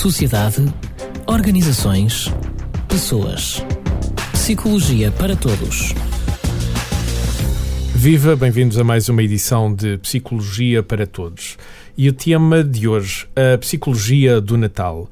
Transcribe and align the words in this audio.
sociedade, 0.00 0.64
organizações, 1.26 2.32
pessoas. 2.88 3.62
Psicologia 4.32 5.10
para 5.10 5.36
todos. 5.36 5.94
Viva, 7.94 8.34
bem-vindos 8.34 8.78
a 8.78 8.82
mais 8.82 9.10
uma 9.10 9.22
edição 9.22 9.74
de 9.74 9.98
Psicologia 9.98 10.82
para 10.82 11.06
Todos. 11.06 11.58
E 11.98 12.08
o 12.08 12.14
tema 12.14 12.64
de 12.64 12.88
hoje, 12.88 13.26
a 13.36 13.58
Psicologia 13.58 14.40
do 14.40 14.56
Natal. 14.56 15.06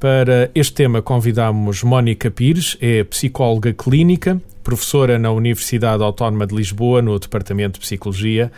Para 0.00 0.50
este 0.56 0.74
tema 0.74 1.00
convidamos 1.00 1.84
Mónica 1.84 2.28
Pires, 2.28 2.76
é 2.80 3.04
psicóloga 3.04 3.72
clínica, 3.72 4.42
professora 4.64 5.20
na 5.20 5.30
Universidade 5.30 6.02
Autónoma 6.02 6.48
de 6.48 6.56
Lisboa, 6.56 7.00
no 7.00 7.16
Departamento 7.16 7.74
de 7.74 7.86
Psicologia. 7.86 8.50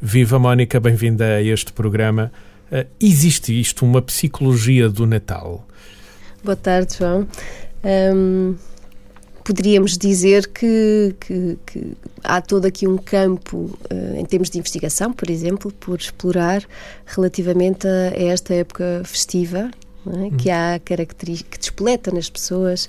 Viva 0.00 0.38
Mónica, 0.38 0.78
bem-vinda 0.78 1.24
a 1.34 1.42
este 1.42 1.72
programa. 1.72 2.30
Uh, 2.72 2.88
existe 2.98 3.60
isto, 3.60 3.84
uma 3.84 4.00
psicologia 4.00 4.88
do 4.88 5.06
Natal? 5.06 5.68
Boa 6.42 6.56
tarde, 6.56 6.96
João. 6.96 7.28
Um, 7.84 8.54
poderíamos 9.44 9.98
dizer 9.98 10.48
que, 10.48 11.14
que, 11.20 11.58
que, 11.66 11.92
há 12.24 12.40
todo 12.40 12.64
aqui 12.64 12.88
um 12.88 12.96
campo, 12.96 13.78
uh, 13.92 14.16
em 14.16 14.24
termos 14.24 14.48
de 14.48 14.58
investigação, 14.58 15.12
por 15.12 15.28
exemplo, 15.28 15.70
por 15.70 15.98
explorar 15.98 16.64
relativamente 17.04 17.86
a, 17.86 18.14
a 18.16 18.22
esta 18.22 18.54
época 18.54 19.02
festiva 19.04 19.70
é? 20.06 20.36
que 20.36 20.50
há 20.50 20.80
características 20.84 21.52
que 21.52 21.58
despoleta 21.58 22.10
nas 22.10 22.28
pessoas 22.28 22.88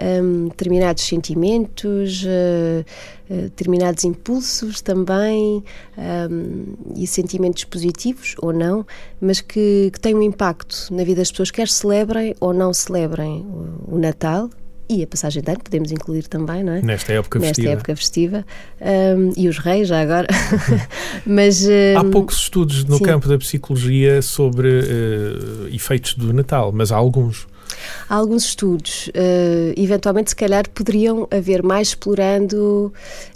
um, 0.00 0.48
determinados 0.48 1.04
sentimentos, 1.04 2.24
uh, 2.24 2.84
uh, 3.30 3.42
determinados 3.42 4.04
impulsos 4.04 4.80
também 4.80 5.62
um, 5.98 6.74
e 6.96 7.06
sentimentos 7.06 7.64
positivos 7.64 8.34
ou 8.40 8.52
não, 8.52 8.86
mas 9.20 9.40
que, 9.40 9.90
que 9.92 10.00
têm 10.00 10.14
um 10.14 10.22
impacto 10.22 10.88
na 10.90 11.04
vida 11.04 11.20
das 11.20 11.30
pessoas, 11.30 11.50
quer 11.50 11.68
celebrem 11.68 12.34
ou 12.40 12.54
não 12.54 12.72
celebrem 12.72 13.40
o, 13.40 13.96
o 13.96 13.98
Natal, 13.98 14.48
e 14.88 15.02
a 15.02 15.06
passagem 15.06 15.42
de 15.42 15.50
ano, 15.50 15.60
podemos 15.62 15.90
incluir 15.90 16.26
também, 16.28 16.62
não 16.62 16.74
é? 16.74 16.82
Nesta 16.82 17.12
época 17.12 17.38
Nesta 17.38 17.54
festiva. 17.54 17.72
época 17.72 17.96
festiva. 17.96 18.46
Um, 18.80 19.32
e 19.36 19.48
os 19.48 19.58
reis, 19.58 19.88
já 19.88 20.00
agora. 20.00 20.28
Mas, 21.24 21.66
um, 21.66 21.98
há 21.98 22.04
poucos 22.04 22.36
estudos 22.36 22.84
no 22.84 22.98
sim. 22.98 23.04
campo 23.04 23.28
da 23.28 23.38
psicologia 23.38 24.20
sobre 24.20 24.68
uh, 24.68 25.68
efeitos 25.72 26.14
do 26.14 26.32
Natal, 26.32 26.72
mas 26.72 26.92
há 26.92 26.96
alguns. 26.96 27.46
Há 28.08 28.14
alguns 28.14 28.44
estudos, 28.44 29.08
uh, 29.08 29.74
eventualmente, 29.76 30.30
se 30.30 30.36
calhar, 30.36 30.68
poderiam 30.70 31.28
haver 31.30 31.62
mais 31.62 31.88
explorando 31.88 32.92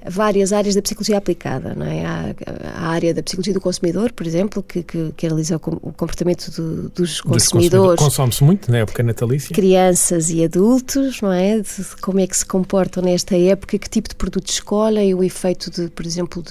várias 0.07 0.53
áreas 0.53 0.75
da 0.75 0.83
psicologia 0.83 1.19
aplicada. 1.19 1.75
Não 1.75 1.87
é? 1.87 2.05
há, 2.05 2.35
a 2.75 2.89
área 2.89 3.13
da 3.15 3.23
psicologia 3.23 3.55
do 3.55 3.61
consumidor, 3.61 4.13
por 4.13 4.27
exemplo, 4.27 4.63
que, 4.63 4.83
que, 4.83 5.13
que 5.17 5.27
analisa 5.27 5.57
o, 5.57 5.93
comportamento 5.93 6.51
do, 6.51 6.89
dos 6.91 7.21
consumidores. 7.21 8.03
Consome-se 8.03 8.43
muito 8.45 8.71
na 8.71 8.79
época 8.79 9.03
natalícia. 9.03 9.55
Crianças 9.55 10.31
e 10.31 10.45
adultos, 10.45 11.21
não 11.21 11.33
é? 11.33 11.59
De 11.59 11.97
como 12.01 12.21
é 12.21 12.27
que 12.27 12.37
se 12.37 12.47
comportam 12.47 13.03
nesta 13.03 13.37
época, 13.37 13.79
que 13.79 13.89
tipo 13.89 14.09
de 14.09 14.15
produtos 14.15 14.55
escolhem, 14.55 15.15
o 15.15 15.23
efeito, 15.23 15.71
de, 15.71 15.89
por 15.89 16.05
exemplo, 16.07 16.43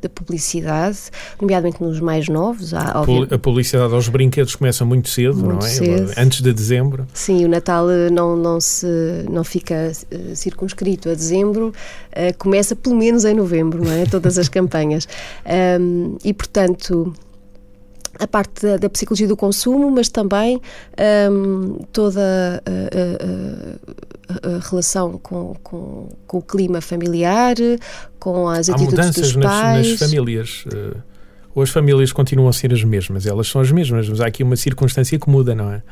da 0.00 0.08
publicidade, 0.08 0.98
nomeadamente 1.40 1.82
nos 1.82 2.00
mais 2.00 2.28
novos. 2.28 2.74
Há, 2.74 3.02
a 3.30 3.38
publicidade 3.38 3.92
aos 3.94 4.08
brinquedos 4.08 4.54
começa 4.54 4.84
muito 4.84 5.08
cedo, 5.08 5.36
muito 5.36 5.60
não 5.60 5.66
é? 5.66 5.70
Cedo. 5.70 6.12
Antes 6.16 6.40
de 6.40 6.52
dezembro. 6.52 7.06
Sim, 7.20 7.44
o 7.44 7.48
Natal 7.48 7.90
eh, 7.90 8.08
não, 8.08 8.34
não, 8.34 8.58
se, 8.58 8.86
não 9.30 9.44
fica 9.44 9.92
uh, 9.92 10.34
circunscrito 10.34 11.10
a 11.10 11.14
dezembro, 11.14 11.68
uh, 11.68 12.38
começa 12.38 12.74
pelo 12.74 12.96
menos 12.96 13.26
em 13.26 13.34
novembro, 13.34 13.84
não 13.84 13.92
é? 13.92 14.06
Todas 14.10 14.38
as 14.38 14.48
campanhas. 14.48 15.06
Um, 15.78 16.16
e, 16.24 16.32
portanto 16.32 17.12
a 18.18 18.26
parte 18.26 18.62
da, 18.62 18.78
da, 18.78 18.88
psicologia 18.88 19.28
do 19.28 19.36
consumo, 19.36 19.90
mas 19.90 20.08
também 20.08 20.60
um, 21.30 21.78
toda 21.92 22.62
a, 22.66 22.70
a, 24.48 24.56
a 24.56 24.58
relação 24.58 25.18
com, 25.18 25.54
com, 25.62 26.08
com, 26.26 26.38
o 26.38 26.42
clima 26.42 26.80
familiar, 26.80 27.54
com 28.18 28.48
as 28.48 28.68
Há 28.68 28.74
atitudes 28.74 29.10
dos 29.14 29.36
pais. 29.36 29.88
Nas, 29.88 30.00
nas 30.00 30.10
famílias. 30.10 30.64
Ou 31.54 31.62
as 31.62 31.70
famílias 31.70 32.12
continuam 32.12 32.48
a 32.48 32.52
ser 32.52 32.72
as 32.72 32.84
mesmas? 32.84 33.26
Elas 33.26 33.48
são 33.48 33.60
as 33.60 33.70
mesmas, 33.70 34.08
mas 34.08 34.20
há 34.20 34.26
aqui 34.26 34.42
uma 34.42 34.56
circunstância 34.56 35.18
que 35.18 35.30
muda, 35.30 35.54
não 35.54 35.72
é? 35.72 35.82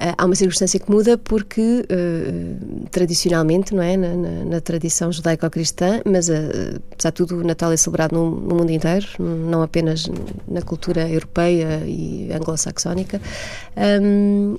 Eh, 0.00 0.14
há 0.16 0.24
uma 0.24 0.34
circunstância 0.34 0.78
que 0.78 0.90
muda 0.90 1.18
porque, 1.18 1.84
uh, 1.90 2.88
tradicionalmente, 2.90 3.74
não 3.74 3.82
é? 3.82 3.96
Na, 3.96 4.14
na, 4.14 4.44
na 4.44 4.60
tradição 4.60 5.10
judaico-cristã, 5.10 6.00
mas 6.04 6.28
uh, 6.28 6.80
apesar 6.92 7.10
de 7.10 7.16
tudo, 7.16 7.40
o 7.40 7.44
Natal 7.44 7.72
é 7.72 7.76
celebrado 7.76 8.14
no, 8.14 8.30
no, 8.30 8.54
mundo 8.54 8.70
inteiro, 8.70 9.06
não 9.18 9.60
apenas 9.60 10.08
na 10.46 10.62
cultura 10.62 11.08
europeia 11.08 11.82
e 11.84 12.30
anglo-saxónica. 12.32 13.20
Um, 13.76 14.56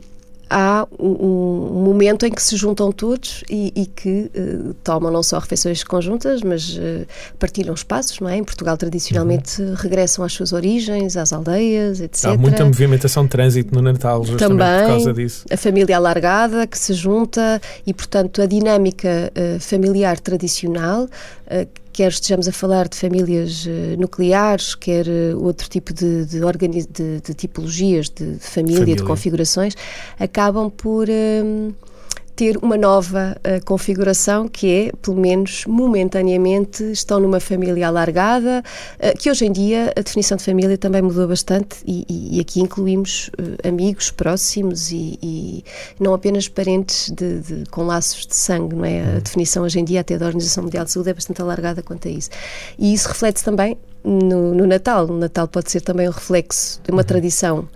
há 0.49 0.87
um, 0.97 1.07
um, 1.07 1.83
momento 1.83 2.25
em 2.25 2.31
que 2.31 2.41
se 2.41 2.55
juntam 2.57 2.91
todos 2.91 3.43
e, 3.49 3.71
e 3.75 3.85
que 3.85 4.31
uh, 4.35 4.73
tomam 4.83 5.11
não 5.11 5.21
só 5.21 5.37
refeições 5.37 5.83
conjuntas, 5.83 6.41
mas 6.41 6.75
uh, 6.77 7.05
partilham 7.37 7.73
espaços, 7.73 8.19
não 8.19 8.27
é? 8.27 8.37
Em 8.37 8.43
Portugal, 8.43 8.75
tradicionalmente, 8.75 9.61
uhum. 9.61 9.75
regressam 9.75 10.25
às 10.25 10.33
suas 10.33 10.51
origens, 10.51 11.15
às 11.15 11.31
aldeias, 11.31 12.01
etc. 12.01 12.25
Há 12.25 12.37
muita 12.37 12.65
movimentação 12.65 13.23
de 13.23 13.29
trânsito 13.29 13.73
no 13.73 13.81
Natal, 13.81 14.23
justamente 14.25 14.59
Também, 14.59 14.81
por 14.81 14.87
causa 14.87 15.13
disso. 15.13 15.45
a 15.51 15.57
família 15.57 15.97
alargada 15.97 16.65
que 16.65 16.77
se 16.77 16.93
junta 16.93 17.61
e, 17.85 17.93
portanto, 17.93 18.41
a 18.41 18.45
dinâmica 18.45 19.31
uh, 19.35 19.59
familiar 19.59 20.19
tradicional 20.19 21.07
quer 21.91 22.09
estejamos 22.09 22.47
a 22.47 22.51
falar 22.51 22.87
de 22.87 22.95
famílias 22.95 23.65
uh, 23.65 23.99
nucleares, 23.99 24.75
quer 24.75 25.07
uh, 25.07 25.43
outro 25.43 25.69
tipo 25.69 25.93
de, 25.93 26.25
de, 26.25 26.39
de, 26.87 27.21
de 27.21 27.33
tipologias 27.33 28.09
de, 28.09 28.37
família, 28.39 28.79
família, 28.79 28.95
de 28.95 29.03
configurações, 29.03 29.75
acabam 30.19 30.69
por 30.69 31.07
uh, 31.09 31.75
ter 32.39 32.57
uma 32.61 32.77
nova 32.77 33.35
uh, 33.39 33.65
configuração 33.65 34.47
que 34.47 34.87
é, 34.87 34.91
pelo 35.01 35.17
menos 35.17 35.65
momentaneamente, 35.65 36.89
estão 36.89 37.19
numa 37.19 37.41
família 37.41 37.85
alargada, 37.85 38.63
uh, 38.95 39.17
que 39.17 39.29
hoje 39.29 39.45
em 39.45 39.51
dia 39.51 39.91
a 39.93 40.01
definição 40.01 40.37
de 40.37 40.45
família 40.45 40.77
também 40.77 41.01
mudou 41.01 41.27
bastante 41.27 41.79
e, 41.85 42.05
e, 42.07 42.37
e 42.37 42.39
aqui 42.39 42.61
incluímos 42.61 43.29
uh, 43.37 43.67
amigos 43.67 44.09
próximos 44.09 44.89
e, 44.89 45.19
e, 45.21 45.65
não 45.99 46.13
apenas 46.13 46.47
parentes 46.47 47.11
de, 47.11 47.41
de, 47.41 47.69
com 47.69 47.83
laços 47.83 48.25
de 48.25 48.37
sangue, 48.37 48.73
não 48.73 48.85
é? 48.85 49.01
A 49.01 49.07
uhum. 49.15 49.19
definição 49.19 49.63
hoje 49.63 49.77
em 49.77 49.83
dia 49.83 49.99
até 49.99 50.17
da 50.17 50.25
Organização 50.25 50.63
Mundial 50.63 50.85
de 50.85 50.91
Saúde 50.93 51.09
é 51.09 51.13
bastante 51.13 51.41
alargada 51.41 51.83
quanto 51.83 52.07
a 52.07 52.11
isso. 52.11 52.29
E 52.77 52.93
isso 52.93 53.09
reflete 53.09 53.43
também 53.43 53.77
no, 54.01 54.55
no 54.55 54.65
Natal. 54.65 55.07
O 55.07 55.17
Natal 55.17 55.45
pode 55.45 55.69
ser 55.69 55.81
também 55.81 56.07
um 56.07 56.11
reflexo 56.13 56.79
de 56.85 56.89
uma 56.89 57.01
uhum. 57.01 57.05
tradição 57.05 57.67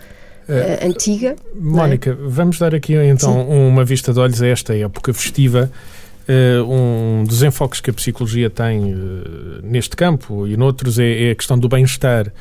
uh, 0.47 0.87
antiga. 0.87 1.35
Mónica, 1.55 2.11
é? 2.11 2.13
vamos 2.13 2.59
dar 2.59 2.73
aqui 2.73 2.95
então 2.95 3.33
Sim. 3.33 3.67
uma 3.67 3.83
vista 3.83 4.13
de 4.13 4.19
olhos 4.19 4.41
a 4.41 4.47
esta 4.47 4.75
época 4.75 5.13
festiva. 5.13 5.71
Uh, 6.27 6.63
um 6.63 7.23
dos 7.25 7.43
enfoques 7.43 7.81
que 7.81 7.89
a 7.89 7.93
psicologia 7.93 8.49
tem 8.49 8.93
uh, 8.93 9.59
neste 9.61 9.95
campo 9.95 10.47
e 10.47 10.55
noutros 10.55 10.97
é, 10.97 11.27
é 11.27 11.31
a 11.31 11.35
questão 11.35 11.59
do 11.59 11.67
bem-estar. 11.67 12.31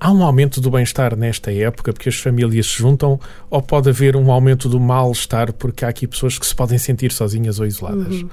há 0.00 0.10
um 0.10 0.22
aumento 0.22 0.60
do 0.60 0.70
bem-estar 0.70 1.16
nesta 1.16 1.52
época 1.52 1.92
porque 1.92 2.08
as 2.08 2.16
famílias 2.16 2.66
se 2.66 2.78
juntam 2.78 3.20
ou 3.50 3.60
pode 3.60 3.90
haver 3.90 4.16
um 4.16 4.32
aumento 4.32 4.68
do 4.68 4.80
mal-estar 4.80 5.52
porque 5.52 5.84
há 5.84 5.88
aqui 5.88 6.06
pessoas 6.06 6.38
que 6.38 6.46
se 6.46 6.54
podem 6.54 6.78
sentir 6.78 7.12
sozinhas 7.12 7.60
ou 7.60 7.66
isoladas? 7.66 8.14
Uhum. 8.14 8.28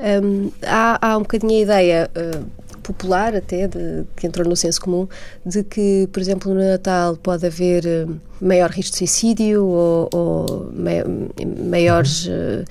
Um, 0.00 0.50
há, 0.62 1.10
há 1.10 1.16
um 1.18 1.20
bocadinho 1.20 1.58
a 1.58 1.62
ideia, 1.62 2.10
uh, 2.16 2.46
popular 2.82 3.34
até, 3.34 3.68
de, 3.68 4.04
que 4.16 4.26
entrou 4.26 4.48
no 4.48 4.56
senso 4.56 4.80
comum, 4.80 5.08
de 5.44 5.62
que, 5.62 6.08
por 6.12 6.20
exemplo, 6.20 6.52
no 6.54 6.60
Natal 6.60 7.16
pode 7.16 7.46
haver 7.46 7.86
eh, 7.86 8.06
maior 8.40 8.70
risco 8.70 8.92
de 8.92 8.98
suicídio 8.98 9.64
ou, 9.64 10.08
ou 10.12 10.72
maiores 11.68 12.26
uh, 12.26 12.64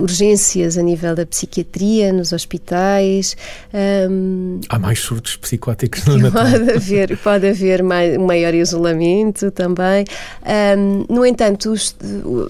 urgências 0.00 0.78
a 0.78 0.82
nível 0.82 1.14
da 1.14 1.26
psiquiatria 1.26 2.12
nos 2.12 2.32
hospitais. 2.32 3.36
Um, 4.08 4.60
Há 4.68 4.78
mais 4.78 5.00
surtos 5.00 5.36
psicóticos 5.36 6.04
no 6.06 6.18
Natal. 6.18 6.44
Pode 6.44 6.70
haver, 6.70 7.18
pode 7.18 7.48
haver 7.48 7.82
mais, 7.82 8.16
um 8.16 8.26
maior 8.26 8.54
isolamento 8.54 9.50
também. 9.50 10.04
Um, 10.78 11.04
no 11.12 11.26
entanto, 11.26 11.72
os, 11.72 11.96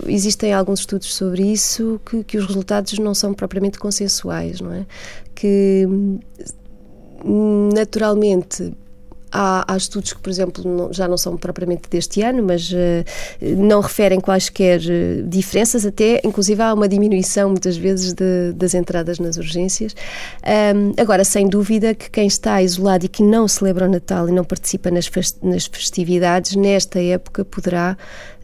existem 0.07 0.53
alguns 0.53 0.81
estudos 0.81 1.15
sobre 1.15 1.43
isso 1.43 2.01
que, 2.05 2.23
que 2.23 2.39
os 2.39 2.47
resultados 2.47 2.99
não 2.99 3.15
são 3.15 3.33
propriamente 3.33 3.79
consensuais, 3.79 4.61
não 4.61 4.73
é? 4.73 4.85
Que 5.35 5.87
naturalmente 7.25 8.73
Há, 9.31 9.73
há, 9.73 9.77
estudos 9.77 10.13
que, 10.13 10.21
por 10.21 10.31
exemplo, 10.31 10.65
não, 10.65 10.93
já 10.93 11.07
não 11.07 11.19
são 11.19 11.37
propriamente 11.37 11.89
deste 11.91 12.23
ano, 12.23 12.43
mas 12.43 12.71
uh, 12.73 12.77
não 13.59 13.81
referem 13.81 14.21
quaisquer 14.21 14.81
uh, 14.81 15.23
diferenças, 15.29 15.85
até, 15.85 16.21
inclusive, 16.25 16.63
há 16.63 16.73
uma 16.73 16.89
diminuição, 16.89 17.51
muitas 17.51 17.77
vezes, 17.77 18.15
de, 18.15 18.53
das 18.55 18.75
entradas 18.75 19.19
nas 19.19 19.37
urgências. 19.37 19.95
Um, 20.75 20.93
agora, 21.01 21.25
sem 21.25 21.47
dúvida 21.47 21.95
que 21.95 22.11
quem 22.11 22.27
está 22.27 22.63
isolado 22.63 23.05
e 23.05 23.09
que 23.09 23.23
não 23.23 23.47
celebra 23.47 23.87
o 23.87 23.91
Natal 23.91 24.29
e 24.29 24.33
não 24.33 24.45
participa 24.45 24.91
nas, 24.91 25.11
nas 25.43 25.67
festividades, 25.67 26.57
nesta 26.57 27.01
época 27.01 27.45
poderá. 27.45 27.97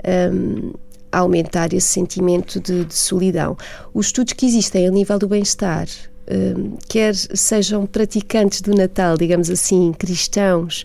Um, 0.07 0.73
aumentar 1.11 1.73
esse 1.73 1.87
sentimento 1.87 2.59
de, 2.59 2.85
de 2.87 2.95
solidão. 2.95 3.57
Os 3.95 4.07
estudos 4.07 4.33
que 4.33 4.45
existem 4.45 4.89
a 4.89 4.91
nível 4.91 5.17
do 5.17 5.29
bem-estar 5.29 5.87
quer 6.89 7.15
sejam 7.15 7.87
praticantes 7.87 8.61
do 8.61 8.75
Natal, 8.75 9.17
digamos 9.17 9.51
assim, 9.51 9.93
cristãos, 9.93 10.85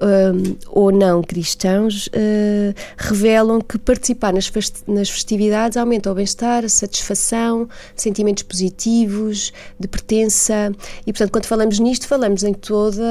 um, 0.00 0.56
ou 0.68 0.92
não 0.92 1.22
cristãos, 1.22 2.06
uh, 2.08 2.74
revelam 2.96 3.60
que 3.60 3.78
participar 3.78 4.32
nas, 4.32 4.50
nas 4.86 5.10
festividades 5.10 5.76
aumenta 5.76 6.10
o 6.10 6.14
bem-estar, 6.14 6.64
a 6.64 6.68
satisfação, 6.68 7.68
sentimentos 7.94 8.42
positivos, 8.42 9.52
de 9.78 9.88
pertença. 9.88 10.72
E, 11.06 11.12
portanto, 11.12 11.30
quando 11.30 11.46
falamos 11.46 11.78
nisto, 11.78 12.06
falamos 12.06 12.42
em 12.42 12.52
toda 12.52 13.02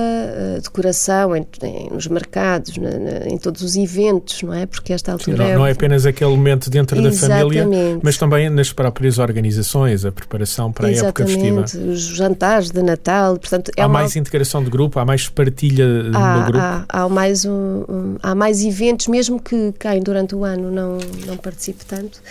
a 0.57 0.59
decoração, 0.59 1.35
em, 1.35 1.45
em, 1.63 1.89
nos 1.89 2.07
mercados, 2.07 2.77
na, 2.77 2.91
na, 2.91 3.27
em 3.27 3.37
todos 3.37 3.61
os 3.61 3.75
eventos, 3.75 4.41
não 4.41 4.53
é? 4.53 4.65
Porque 4.65 4.93
esta 4.93 5.11
altura. 5.11 5.37
Sim, 5.37 5.43
não, 5.43 5.49
é... 5.49 5.55
não, 5.55 5.67
é... 5.67 5.71
apenas 5.71 6.05
aquele 6.05 6.31
momento 6.31 6.69
dentro 6.69 6.99
Exatamente. 6.99 7.57
da 7.57 7.63
família, 7.63 7.99
mas 8.01 8.17
também 8.17 8.49
nas 8.49 8.71
próprias 8.71 9.17
organizações, 9.19 10.05
a 10.05 10.11
preparação 10.11 10.71
para 10.71 10.91
Exatamente. 10.91 11.05
a 11.05 11.53
época 11.53 11.65
festiva. 11.65 11.91
Os 11.91 12.01
jantares 12.01 12.71
de 12.71 12.81
Natal. 12.81 13.37
Portanto, 13.37 13.71
é 13.75 13.81
há 13.81 13.87
uma... 13.87 13.99
mais 13.99 14.15
integração 14.15 14.63
de 14.63 14.69
grupo, 14.69 14.99
há 14.99 15.05
mais 15.05 15.27
partilha 15.27 15.85
há, 16.13 16.37
no 16.37 16.45
grupo. 16.45 16.59
Há, 16.59 16.72
há 16.89 17.09
mais, 17.09 17.45
um, 17.45 17.83
um, 17.87 18.17
há 18.21 18.33
mais 18.33 18.63
eventos, 18.63 19.07
mesmo 19.07 19.39
que 19.39 19.73
quem 19.79 20.01
durante 20.01 20.35
o 20.35 20.43
ano 20.43 20.71
não, 20.71 20.97
não 21.25 21.37
participe 21.37 21.85
tanto, 21.85 22.21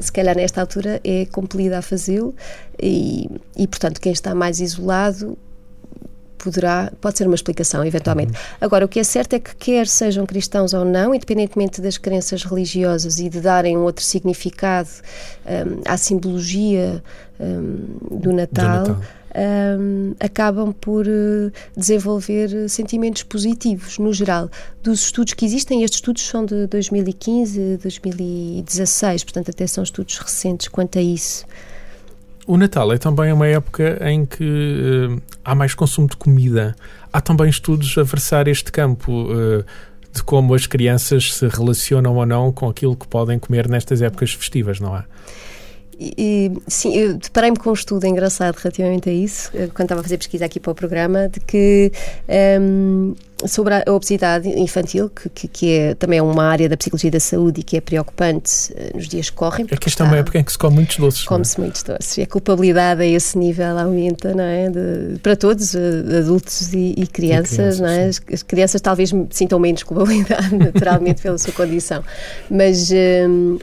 se 0.00 0.12
calhar 0.12 0.36
nesta 0.36 0.60
altura 0.60 1.00
é 1.04 1.26
compelido 1.26 1.74
a 1.74 1.82
fazê-lo. 1.82 2.34
E, 2.80 3.28
e, 3.56 3.66
portanto, 3.66 4.00
quem 4.00 4.12
está 4.12 4.34
mais 4.34 4.60
isolado 4.60 5.36
poderá, 6.38 6.92
pode 7.00 7.18
ser 7.18 7.26
uma 7.26 7.34
explicação, 7.34 7.84
eventualmente. 7.84 8.32
Uhum. 8.32 8.56
Agora, 8.60 8.84
o 8.84 8.88
que 8.88 8.98
é 8.98 9.04
certo 9.04 9.34
é 9.34 9.38
que 9.38 9.54
quer 9.56 9.86
sejam 9.86 10.24
cristãos 10.24 10.72
ou 10.72 10.84
não, 10.84 11.14
independentemente 11.14 11.80
das 11.80 11.98
crenças 11.98 12.44
religiosas 12.44 13.18
e 13.18 13.28
de 13.28 13.40
darem 13.40 13.76
um 13.76 13.82
outro 13.82 14.04
significado 14.04 14.88
um, 15.46 15.82
à 15.84 15.96
simbologia 15.96 17.02
um, 17.38 18.18
do 18.18 18.32
Natal, 18.32 18.82
do 18.84 18.88
Natal. 18.90 19.02
Um, 19.78 20.14
acabam 20.18 20.72
por 20.72 21.06
uh, 21.06 21.52
desenvolver 21.76 22.68
sentimentos 22.68 23.22
positivos, 23.22 23.98
no 23.98 24.12
geral. 24.12 24.50
Dos 24.82 25.02
estudos 25.04 25.34
que 25.34 25.44
existem, 25.44 25.82
estes 25.82 25.98
estudos 25.98 26.26
são 26.26 26.46
de 26.46 26.66
2015, 26.66 27.76
2016, 27.76 29.24
portanto, 29.24 29.50
até 29.50 29.66
são 29.66 29.84
estudos 29.84 30.18
recentes 30.18 30.68
quanto 30.68 30.98
a 30.98 31.02
isso. 31.02 31.44
O 32.48 32.56
Natal 32.56 32.90
é 32.94 32.96
também 32.96 33.30
uma 33.30 33.46
época 33.46 33.98
em 34.08 34.24
que 34.24 34.42
uh, 34.42 35.22
há 35.44 35.54
mais 35.54 35.74
consumo 35.74 36.08
de 36.08 36.16
comida. 36.16 36.74
Há 37.12 37.20
também 37.20 37.50
estudos 37.50 37.98
a 37.98 38.02
versar 38.02 38.48
este 38.48 38.72
campo 38.72 39.12
uh, 39.12 39.62
de 40.14 40.22
como 40.22 40.54
as 40.54 40.66
crianças 40.66 41.34
se 41.34 41.46
relacionam 41.46 42.16
ou 42.16 42.24
não 42.24 42.50
com 42.50 42.66
aquilo 42.66 42.96
que 42.96 43.06
podem 43.06 43.38
comer 43.38 43.68
nestas 43.68 44.00
épocas 44.00 44.32
festivas, 44.32 44.80
não 44.80 44.96
é? 44.96 45.04
E, 46.00 46.52
sim, 46.68 46.94
eu 46.94 47.14
deparei-me 47.14 47.56
com 47.56 47.70
um 47.70 47.72
estudo 47.72 48.06
engraçado 48.06 48.54
relativamente 48.54 49.08
a 49.08 49.12
isso, 49.12 49.50
eh, 49.52 49.66
quando 49.74 49.86
estava 49.86 50.00
a 50.00 50.04
fazer 50.04 50.16
pesquisa 50.16 50.44
aqui 50.44 50.60
para 50.60 50.70
o 50.70 50.74
programa, 50.74 51.28
de 51.28 51.40
que 51.40 51.90
um, 52.60 53.16
sobre 53.46 53.74
a 53.74 53.82
obesidade 53.92 54.48
infantil, 54.48 55.10
que, 55.10 55.28
que, 55.28 55.48
que, 55.48 55.72
é 55.72 55.94
também 55.94 56.20
uma 56.20 56.44
área 56.44 56.68
da 56.68 56.76
psicologia 56.76 57.10
da 57.10 57.18
saúde 57.18 57.60
e 57.60 57.62
que 57.64 57.76
é 57.76 57.80
preocupante 57.80 58.72
uh, 58.72 58.96
nos 58.96 59.08
dias 59.08 59.28
que 59.28 59.36
correm. 59.36 59.66
É 59.68 59.76
que 59.76 59.88
esta 59.88 60.04
é 60.04 60.06
uma 60.06 60.16
época 60.16 60.38
em 60.38 60.44
que 60.44 60.52
se 60.52 60.58
come 60.58 60.76
muitos 60.76 60.96
doces. 60.98 61.22
É? 61.24 61.26
Come-se 61.26 61.58
é? 61.58 61.60
muitos 61.62 61.82
doces. 61.82 62.16
E 62.16 62.22
a 62.22 62.26
culpabilidade 62.28 63.02
a 63.02 63.06
esse 63.06 63.36
nível 63.36 63.76
aumenta, 63.76 64.32
não 64.32 64.44
é? 64.44 64.70
De, 64.70 65.18
para 65.18 65.34
todos, 65.34 65.74
adultos 65.74 66.72
e, 66.72 66.94
e, 66.96 67.06
crianças, 67.08 67.52
e 67.52 67.56
crianças, 67.56 67.80
não 67.80 67.88
é? 67.88 68.04
As, 68.04 68.22
as, 68.32 68.42
crianças 68.44 68.80
talvez 68.80 69.12
sintam 69.30 69.58
menos 69.58 69.82
culpabilidade, 69.82 70.54
naturalmente, 70.56 71.22
pela 71.22 71.38
sua 71.38 71.52
condição. 71.52 72.04
Mas. 72.48 72.88
Um, 72.92 73.58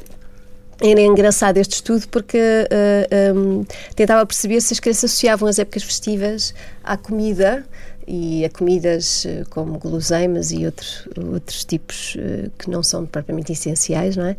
era 0.82 1.02
engraçado 1.02 1.58
este 1.58 1.76
estudo 1.76 2.08
porque 2.10 2.38
uh, 2.38 2.68
eh, 2.70 3.34
um, 3.34 3.60
ehm, 3.62 3.66
tentava 3.96 4.26
perceber 4.26 4.62
se 4.62 4.74
as 4.74 4.80
crianças 4.80 5.06
associavam 5.06 5.48
as 5.48 5.58
épocas 5.58 5.84
festivas 5.84 6.54
à 6.84 6.98
comida 6.98 7.66
e 8.08 8.46
a 8.46 8.50
comidas 8.50 9.26
uh, 9.26 9.50
como 9.50 9.80
guloseimas 9.80 10.52
e 10.52 10.66
outros, 10.66 11.08
outros 11.32 11.64
tipos 11.64 12.16
uh, 12.16 12.52
que 12.58 12.70
não 12.70 12.84
são 12.84 13.06
propriamente 13.06 13.54
essenciais, 13.54 14.16
não 14.18 14.26
é? 14.26 14.36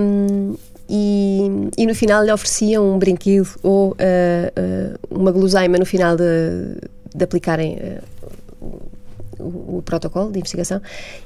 Um, 0.00 0.56
e, 0.88 1.50
e, 1.76 1.84
no 1.84 1.96
final 1.96 2.22
lhe 2.22 2.32
ofereciam 2.32 2.94
um 2.94 2.96
brinquedo 2.96 3.48
ou 3.60 3.96
uma 5.10 5.32
guloseima 5.32 5.78
no 5.78 5.84
final 5.84 6.16
de, 6.16 6.76
de 7.12 7.24
aplicarem 7.24 7.76
o, 9.46 9.78
o, 9.78 9.82
protocolo 9.82 10.30
de 10.30 10.38
investigação 10.38 10.80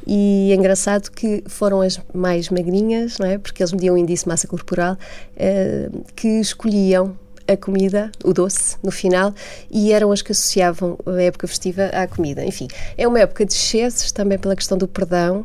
e 0.06 0.50
é 0.52 0.54
engraçado 0.54 1.10
que 1.10 1.42
foram 1.46 1.80
as 1.80 2.00
mais 2.12 2.48
magrinhas, 2.48 3.18
não 3.18 3.26
é? 3.26 3.38
porque 3.38 3.62
eles 3.62 3.72
mediam 3.72 3.94
o 3.94 3.98
índice 3.98 4.24
de 4.24 4.28
massa 4.28 4.46
corporal, 4.46 4.94
uh, 4.94 6.04
que 6.14 6.28
escolhiam 6.40 7.16
a 7.52 7.56
comida, 7.56 8.10
o 8.24 8.32
doce, 8.32 8.76
no 8.82 8.90
final, 8.90 9.34
e 9.70 9.92
eram 9.92 10.12
as 10.12 10.22
que 10.22 10.32
associavam 10.32 10.98
a 11.04 11.22
época 11.22 11.48
festiva 11.48 11.86
à 11.86 12.06
comida. 12.06 12.44
Enfim, 12.44 12.68
é 12.96 13.06
uma 13.06 13.18
época 13.18 13.44
de 13.44 13.52
excessos, 13.52 14.12
também 14.12 14.38
pela 14.38 14.54
questão 14.54 14.78
do 14.78 14.86
perdão, 14.86 15.44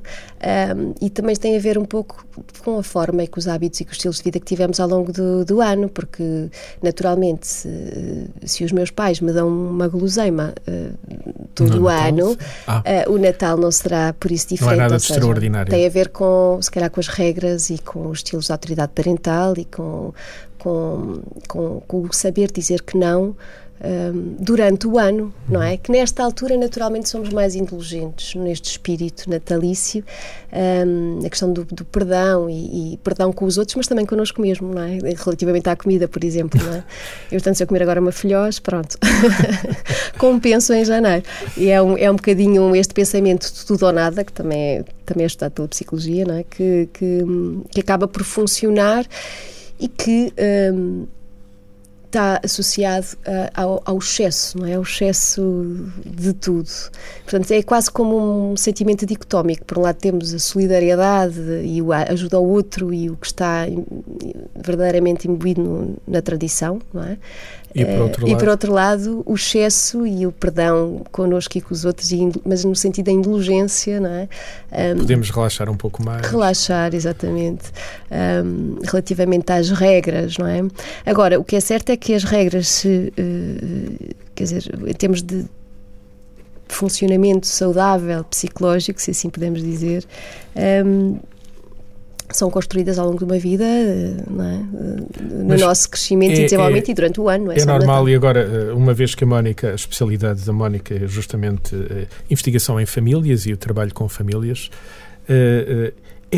um, 0.75 0.93
e 1.01 1.09
também 1.09 1.35
tem 1.35 1.57
a 1.57 1.59
ver 1.59 1.77
um 1.77 1.85
pouco 1.85 2.23
com 2.63 2.77
a 2.77 2.83
forma 2.83 3.23
e 3.23 3.27
com 3.27 3.39
os 3.39 3.47
hábitos 3.47 3.79
e 3.79 3.85
com 3.85 3.91
os 3.91 3.97
estilos 3.97 4.17
de 4.17 4.23
vida 4.23 4.39
que 4.39 4.45
tivemos 4.45 4.79
ao 4.79 4.87
longo 4.87 5.11
do, 5.11 5.43
do 5.43 5.61
ano, 5.61 5.89
porque, 5.89 6.49
naturalmente, 6.83 7.47
se, 7.47 8.29
se, 8.43 8.63
os 8.63 8.71
meus 8.71 8.91
pais 8.91 9.19
me 9.19 9.31
dão 9.31 9.47
uma 9.47 9.87
guloseima 9.87 10.53
uh, 10.67 11.47
todo 11.55 11.83
o 11.83 11.87
ano, 11.87 12.37
ah. 12.67 12.83
uh, 13.07 13.11
o 13.11 13.17
Natal 13.17 13.57
não 13.57 13.71
será 13.71 14.13
por 14.13 14.31
isso 14.31 14.49
diferente. 14.49 14.77
Não 14.77 14.85
é 14.85 14.87
nada 14.87 14.99
seja, 14.99 15.13
extraordinário. 15.15 15.71
Tem 15.71 15.85
a 15.85 15.89
ver 15.89 16.09
com, 16.09 16.59
se 16.61 16.69
calhar, 16.69 16.91
com 16.91 16.99
as 16.99 17.07
regras 17.07 17.69
e 17.71 17.79
com 17.79 18.09
os 18.09 18.19
estilos 18.19 18.45
de 18.45 18.51
autoridade 18.51 18.91
parental 18.93 19.53
e 19.57 19.65
com 19.65 20.13
com, 20.65 21.21
com, 21.47 21.79
com 21.81 21.94
o 22.01 22.13
saber 22.13 22.51
dizer 22.51 22.81
que 22.81 22.97
não 22.97 23.35
um, 23.83 24.35
durante 24.39 24.87
o 24.87 24.97
ano, 24.97 25.33
não 25.49 25.61
é? 25.61 25.77
Que 25.77 25.91
nesta 25.91 26.23
altura, 26.23 26.57
naturalmente, 26.57 27.09
somos 27.09 27.29
mais 27.29 27.55
indulgentes 27.55 28.33
neste 28.35 28.71
espírito 28.71 29.29
natalício, 29.29 30.03
um, 30.87 31.19
a 31.25 31.29
questão 31.29 31.51
do, 31.51 31.65
do 31.65 31.83
perdão 31.83 32.49
e, 32.49 32.93
e, 32.93 32.97
perdão 32.97 33.33
com 33.33 33.45
os 33.45 33.57
outros, 33.57 33.75
mas 33.75 33.87
também 33.87 34.05
connosco 34.05 34.41
mesmo, 34.41 34.73
não 34.73 34.81
é? 34.81 34.97
Relativamente 35.23 35.69
à 35.69 35.75
comida, 35.75 36.07
por 36.07 36.23
exemplo, 36.23 36.61
não 36.63 36.73
é? 36.73 36.83
Eu, 37.31 37.39
portanto, 37.39 37.55
se 37.55 37.63
eu 37.63 37.67
comer 37.67 37.83
agora 37.83 37.99
uma 37.99 38.11
filhós, 38.11 38.59
pronto, 38.59 38.97
compenso 40.17 40.73
em 40.73 40.85
janeiro. 40.85 41.23
E 41.57 41.69
é 41.69 41.81
um, 41.81 41.97
é 41.97 42.09
um 42.09 42.15
bocadinho 42.15 42.75
este 42.75 42.93
pensamento 42.93 43.51
de 43.51 43.65
tudo 43.65 43.85
ou 43.85 43.91
nada, 43.91 44.23
que 44.23 44.31
também 44.31 44.77
é, 44.77 44.85
também 45.05 45.23
é 45.23 45.27
estudado 45.27 45.51
pela 45.51 45.67
psicologia, 45.67 46.23
não 46.25 46.35
é? 46.35 46.43
Que, 46.43 46.89
que, 46.93 47.19
que 47.71 47.81
acaba 47.81 48.07
por 48.07 48.23
funcionar 48.23 49.05
e 49.79 49.87
que 49.87 50.31
um, 50.73 51.07
está 52.07 52.39
associado 52.43 53.05
uh, 53.27 53.51
ao, 53.53 53.81
ao, 53.85 53.97
excesso, 53.97 54.57
não 54.57 54.65
é? 54.65 54.75
Ao 54.75 54.81
excesso 54.81 55.91
de 56.05 56.33
tudo. 56.33 56.69
Portanto, 57.23 57.51
é 57.51 57.61
quase 57.63 57.91
como 57.91 58.51
um 58.51 58.57
sentimento 58.57 59.05
dicotómico. 59.05 59.65
Por 59.65 59.77
um 59.77 59.81
lado 59.81 59.97
temos 59.97 60.33
a 60.33 60.39
solidariedade 60.39 61.39
e 61.63 61.79
a 61.91 62.11
ajuda 62.11 62.37
ao 62.37 62.45
outro 62.45 62.93
e 62.93 63.09
o 63.09 63.15
que 63.15 63.27
está 63.27 63.65
verdadeiramente 64.55 65.27
imbuído 65.27 65.61
no, 65.61 65.97
na 66.07 66.21
tradição, 66.21 66.79
não 66.93 67.03
é? 67.03 67.17
E 67.75 67.83
por, 67.83 68.01
outro 68.01 68.25
uh, 68.25 68.29
e 68.29 68.37
por 68.37 68.47
outro 68.47 68.71
lado, 68.71 69.21
o 69.25 69.35
excesso 69.35 70.07
e 70.07 70.25
o 70.25 70.31
perdão 70.31 71.01
connosco 71.11 71.57
e 71.57 71.61
com 71.61 71.73
os 71.73 71.83
outros, 71.83 72.09
mas 72.45 72.63
no 72.63 72.73
sentido 72.73 73.07
da 73.07 73.11
indulgência, 73.11 73.99
não 73.99 74.09
é? 74.09 74.29
Um, 74.71 74.99
Podemos 74.99 75.29
relaxar 75.29 75.69
um 75.69 75.75
pouco 75.75 76.01
mais. 76.01 76.25
Relaxar, 76.25 76.95
exatamente. 76.95 77.65
Um, 78.09 78.79
relativamente 78.81 79.51
às 79.51 79.71
regras, 79.71 80.37
não 80.37 80.47
é? 80.47 80.61
Agora, 81.05 81.37
o 81.37 81.43
que 81.43 81.57
é 81.57 81.59
certo 81.59 81.89
é 81.89 81.97
que 81.97 82.04
as 82.13 82.23
regras, 82.23 82.67
se, 82.67 83.11
uh, 83.17 84.15
quer 84.35 84.43
dizer, 84.43 84.63
em 84.85 84.93
termos 84.93 85.21
de 85.21 85.45
funcionamento 86.67 87.47
saudável, 87.47 88.23
psicológico, 88.25 89.01
se 89.01 89.11
assim 89.11 89.29
podemos 89.29 89.61
dizer, 89.61 90.05
um, 90.85 91.17
são 92.31 92.49
construídas 92.49 92.97
ao 92.97 93.05
longo 93.05 93.19
de 93.19 93.23
uma 93.23 93.37
vida, 93.37 93.63
é? 93.63 94.17
no 94.27 95.47
Mas 95.47 95.61
nosso 95.61 95.89
crescimento 95.89 96.37
é, 96.37 96.41
e 96.41 96.43
desenvolvimento 96.45 96.89
é, 96.89 96.91
e 96.91 96.93
durante 96.95 97.21
o 97.21 97.29
ano. 97.29 97.51
É, 97.51 97.59
é 97.59 97.65
normal, 97.65 98.09
e 98.09 98.15
agora, 98.15 98.41
eh, 98.41 98.73
uma 98.73 98.93
vez 98.93 99.13
que 99.13 99.23
a 99.23 99.27
Mónica, 99.27 99.71
a 99.71 99.75
especialidade 99.75 100.43
da 100.43 100.51
Mónica 100.51 100.95
é 100.95 101.07
justamente 101.07 101.75
investigação 102.29 102.79
em 102.79 102.85
famílias 102.85 103.45
e 103.45 103.53
o 103.53 103.57
trabalho 103.57 103.93
com 103.93 104.09
famílias, 104.09 104.69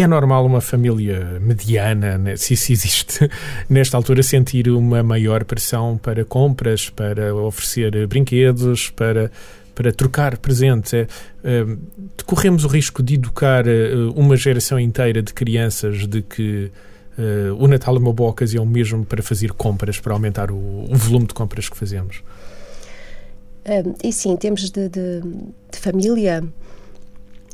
é 0.01 0.07
normal 0.07 0.45
uma 0.45 0.61
família 0.61 1.39
mediana, 1.41 2.17
né, 2.17 2.35
se 2.35 2.53
isso 2.53 2.71
existe, 2.71 3.29
nesta 3.69 3.97
altura, 3.97 4.23
sentir 4.23 4.69
uma 4.69 5.03
maior 5.03 5.43
pressão 5.45 5.97
para 5.97 6.23
compras, 6.25 6.89
para 6.89 7.33
oferecer 7.35 8.07
brinquedos, 8.07 8.89
para 8.89 9.31
para 9.77 9.93
trocar 9.93 10.37
presentes. 10.39 10.91
É, 10.91 11.07
é, 11.43 11.65
corremos 12.25 12.65
o 12.65 12.67
risco 12.67 13.03
de 13.03 13.13
educar 13.13 13.67
eh, 13.67 13.93
uma 14.15 14.35
geração 14.35 14.79
inteira 14.79 15.21
de 15.21 15.31
crianças 15.31 16.07
de 16.07 16.23
que 16.23 16.71
uh, 17.15 17.53
o 17.63 17.67
Natal 17.67 17.95
é 17.95 17.99
uma 17.99 18.11
boa 18.11 18.31
ocasião 18.31 18.65
mesmo 18.65 19.05
para 19.05 19.21
fazer 19.21 19.51
compras, 19.51 19.99
para 19.99 20.13
aumentar 20.13 20.49
o, 20.49 20.55
o 20.89 20.95
volume 20.95 21.27
de 21.27 21.35
compras 21.35 21.69
que 21.69 21.77
fazemos. 21.77 22.23
Um, 23.67 23.93
e 24.03 24.11
sim, 24.11 24.31
em 24.31 24.37
termos 24.37 24.67
de, 24.71 24.89
de, 24.89 25.21
de 25.21 25.79
família, 25.79 26.43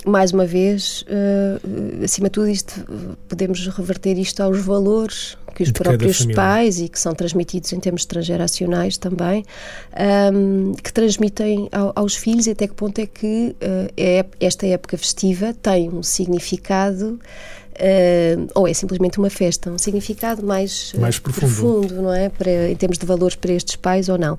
mais 0.06 0.32
uma 0.32 0.46
vez, 0.46 1.04
uh, 1.04 2.04
acima 2.04 2.28
de 2.28 2.32
tudo, 2.32 2.50
isto, 2.50 2.86
podemos 3.28 3.66
reverter 3.68 4.18
isto 4.18 4.42
aos 4.42 4.60
valores 4.60 5.38
que 5.54 5.64
os 5.64 5.72
de 5.72 5.74
próprios 5.74 6.26
pais 6.28 6.80
e 6.80 6.90
que 6.90 7.00
são 7.00 7.14
transmitidos 7.14 7.72
em 7.74 7.80
termos 7.80 8.06
transgeracionais 8.06 8.98
também, 8.98 9.46
um, 10.34 10.74
que 10.74 10.92
transmitem 10.92 11.70
ao, 11.72 11.94
aos 11.96 12.16
filhos 12.16 12.48
e 12.48 12.52
até 12.52 12.68
que 12.68 12.74
ponto 12.74 13.00
é 13.00 13.06
que 13.06 13.56
uh, 13.62 13.94
é, 13.96 14.26
esta 14.40 14.66
época 14.68 14.98
festiva 14.98 15.54
tem 15.54 15.90
um 15.90 16.04
significado 16.04 17.20
Uh, 17.74 18.48
ou 18.54 18.68
é 18.68 18.74
simplesmente 18.74 19.18
uma 19.18 19.32
festa, 19.32 19.72
um 19.72 19.80
significado 19.80 20.46
mais, 20.46 20.94
mais 20.94 21.18
profundo. 21.18 21.88
profundo. 21.88 22.02
não 22.04 22.14
é? 22.14 22.30
Para, 22.30 22.70
em 22.70 22.76
termos 22.76 23.00
de 23.00 23.06
valores 23.06 23.36
para 23.36 23.52
estes 23.52 23.76
pais 23.76 24.10
ou 24.10 24.18
não. 24.18 24.38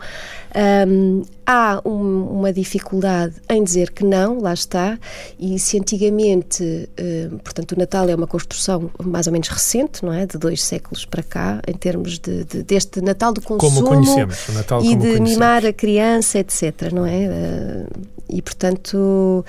Um, 0.87 1.23
há 1.47 1.81
um, 1.85 2.25
uma 2.39 2.53
dificuldade 2.53 3.35
em 3.49 3.63
dizer 3.63 3.91
que 3.91 4.05
não, 4.05 4.41
lá 4.41 4.55
está, 4.55 4.99
e 5.39 5.59
se 5.59 5.79
antigamente, 5.79 6.63
uh, 6.63 7.39
portanto, 7.39 7.73
o 7.73 7.79
Natal 7.79 8.09
é 8.09 8.15
uma 8.15 8.27
construção 8.27 8.91
mais 9.03 9.27
ou 9.27 9.33
menos 9.33 9.49
recente, 9.49 10.05
não 10.05 10.13
é? 10.13 10.27
De 10.27 10.39
dois 10.39 10.63
séculos 10.63 11.05
para 11.05 11.23
cá, 11.23 11.61
em 11.67 11.75
termos 11.75 12.19
de, 12.19 12.45
de 12.45 12.63
deste 12.63 13.01
Natal 13.01 13.33
do 13.33 13.41
consumo 13.41 13.83
como 13.83 13.89
conhecemos, 13.89 14.49
o 14.49 14.53
Natal 14.53 14.85
e 14.85 14.97
de 14.97 15.21
mimar 15.21 15.65
a 15.65 15.73
criança, 15.73 16.39
etc. 16.39 16.93
Não 16.93 17.07
é? 17.07 17.29
Uh, 17.29 18.15
e 18.29 18.41
portanto 18.41 19.45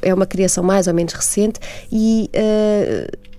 é 0.00 0.14
uma 0.14 0.26
criação 0.26 0.62
mais 0.62 0.86
ou 0.86 0.94
menos 0.94 1.12
recente 1.12 1.58
e 1.90 2.30
uh, 2.32 3.33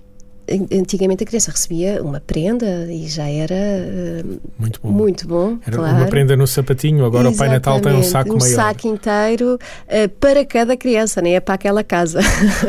antigamente 0.48 1.24
a 1.24 1.26
criança 1.26 1.50
recebia 1.50 2.02
uma 2.02 2.20
prenda 2.20 2.86
e 2.90 3.08
já 3.08 3.28
era 3.28 3.54
uh, 3.54 4.40
muito 4.58 4.80
bom. 4.80 4.90
Muito 4.90 5.26
bom 5.26 5.58
era 5.66 5.76
claro. 5.76 5.96
uma 5.96 6.06
prenda 6.06 6.36
no 6.36 6.46
sapatinho, 6.46 7.04
agora 7.04 7.28
Exatamente. 7.28 7.34
o 7.34 7.38
Pai 7.38 7.48
Natal 7.48 7.80
tem 7.80 7.92
um 7.94 8.02
saco 8.02 8.32
um 8.32 8.38
maior. 8.38 8.52
Um 8.52 8.54
saco 8.54 8.88
inteiro 8.88 9.54
uh, 9.54 10.08
para 10.20 10.44
cada 10.44 10.76
criança, 10.76 11.20
nem 11.20 11.34
é 11.34 11.40
para 11.40 11.54
aquela 11.54 11.82
casa. 11.82 12.20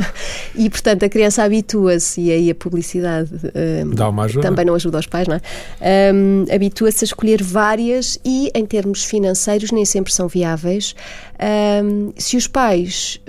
e 0.56 0.70
portanto 0.70 1.04
a 1.04 1.10
criança 1.10 1.44
habitua-se 1.44 2.22
e 2.22 2.32
aí 2.32 2.50
a 2.50 2.56
publicidade 2.56 3.30
uh, 3.34 3.96
Dá 3.96 4.10
uma 4.10 4.24
ajuda. 4.24 4.48
também 4.48 4.66
não 4.66 4.74
ajuda 4.74 4.98
os 4.98 5.06
pais, 5.06 5.28
não 5.28 5.36
é? 5.36 6.14
Um, 6.14 6.46
habitua-se 6.54 7.04
a 7.04 7.06
escolher 7.06 7.44
várias 7.44 8.18
e 8.26 8.50
em 8.56 8.66
termos 8.66 9.04
financeiros 9.04 9.72
nem 9.72 9.86
sempre 9.86 10.12
são 10.12 10.28
viáveis. 10.28 10.96
Um, 11.40 12.14
se 12.18 12.36
os 12.36 12.48
pais 12.48 13.22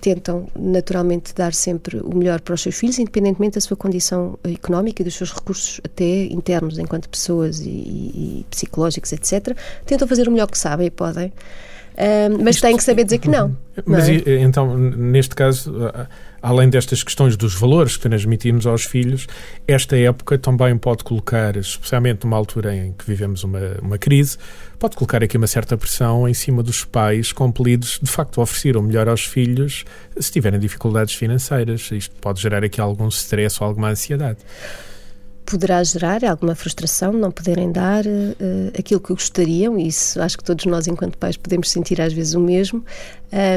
tentam 0.00 0.48
naturalmente 0.58 1.34
dar 1.34 1.52
sempre 1.52 1.98
o 1.98 2.16
melhor 2.16 2.40
para 2.40 2.54
os 2.54 2.62
seus 2.62 2.76
filhos, 2.76 2.98
independentemente 2.98 3.54
da 3.54 3.60
sua 3.60 3.76
condição 3.76 4.38
económica 4.42 5.02
e 5.02 5.04
dos 5.04 5.14
seus 5.14 5.32
recursos 5.32 5.80
até 5.84 6.24
internos 6.24 6.78
enquanto 6.78 7.08
pessoas 7.08 7.60
e, 7.60 7.68
e, 7.68 8.46
psicológicos, 8.48 9.12
etc. 9.12 9.56
Tentam 9.84 10.08
fazer 10.08 10.28
o 10.28 10.30
melhor 10.30 10.46
que 10.46 10.56
sabem 10.56 10.86
e 10.86 10.90
podem. 10.90 11.32
Um, 12.00 12.42
mas 12.42 12.56
Isto, 12.56 12.66
têm 12.66 12.76
que 12.76 12.82
saber 12.82 13.04
dizer 13.04 13.18
que 13.18 13.28
não. 13.28 13.54
Mas 13.84 14.08
não 14.08 14.14
é? 14.14 14.40
então, 14.40 14.78
neste 14.78 15.34
caso, 15.34 15.74
além 16.42 16.68
destas 16.68 17.02
questões 17.02 17.36
dos 17.36 17.54
valores 17.54 17.96
que 17.96 18.08
transmitimos 18.08 18.66
aos 18.66 18.84
filhos, 18.84 19.26
esta 19.66 19.96
época 19.96 20.38
também 20.38 20.76
pode 20.76 21.04
colocar, 21.04 21.56
especialmente 21.56 22.24
numa 22.24 22.36
altura 22.36 22.74
em 22.74 22.92
que 22.92 23.04
vivemos 23.06 23.44
uma, 23.44 23.60
uma 23.82 23.98
crise, 23.98 24.38
pode 24.78 24.96
colocar 24.96 25.22
aqui 25.22 25.36
uma 25.36 25.46
certa 25.46 25.76
pressão 25.76 26.28
em 26.28 26.34
cima 26.34 26.62
dos 26.62 26.84
pais 26.84 27.32
compelidos, 27.32 27.98
de 28.02 28.10
facto, 28.10 28.40
a 28.40 28.42
oferecer 28.42 28.76
o 28.76 28.82
melhor 28.82 29.08
aos 29.08 29.24
filhos 29.24 29.84
se 30.18 30.32
tiverem 30.32 30.58
dificuldades 30.58 31.14
financeiras. 31.14 31.90
Isto 31.92 32.14
pode 32.20 32.40
gerar 32.40 32.64
aqui 32.64 32.80
algum 32.80 33.08
stress 33.08 33.58
ou 33.60 33.68
alguma 33.68 33.90
ansiedade 33.90 34.38
poderá 35.50 35.82
gerar 35.82 36.24
alguma 36.24 36.54
frustração 36.54 37.12
não 37.12 37.32
poderem 37.32 37.72
dar 37.72 38.06
uh, 38.06 38.78
aquilo 38.78 39.00
que 39.00 39.12
gostariam, 39.12 39.76
e 39.76 39.88
isso 39.88 40.20
acho 40.22 40.38
que 40.38 40.44
todos 40.44 40.64
nós, 40.64 40.86
enquanto 40.86 41.18
pais, 41.18 41.36
podemos 41.36 41.68
sentir 41.70 42.00
às 42.00 42.12
vezes 42.12 42.34
o 42.34 42.40
mesmo, 42.40 42.78
uh, 42.78 42.84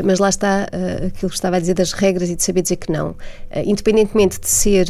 mas 0.03 0.17
lá 0.17 0.29
está 0.29 0.67
uh, 0.73 1.05
aquilo 1.05 1.29
que 1.29 1.35
estava 1.35 1.57
a 1.57 1.59
dizer 1.59 1.75
das 1.75 1.91
regras 1.91 2.31
e 2.31 2.35
de 2.35 2.43
saber 2.43 2.63
dizer 2.63 2.77
que 2.77 2.91
não. 2.91 3.15
independentemente 3.63 4.39
de 4.39 4.49
ser 4.49 4.87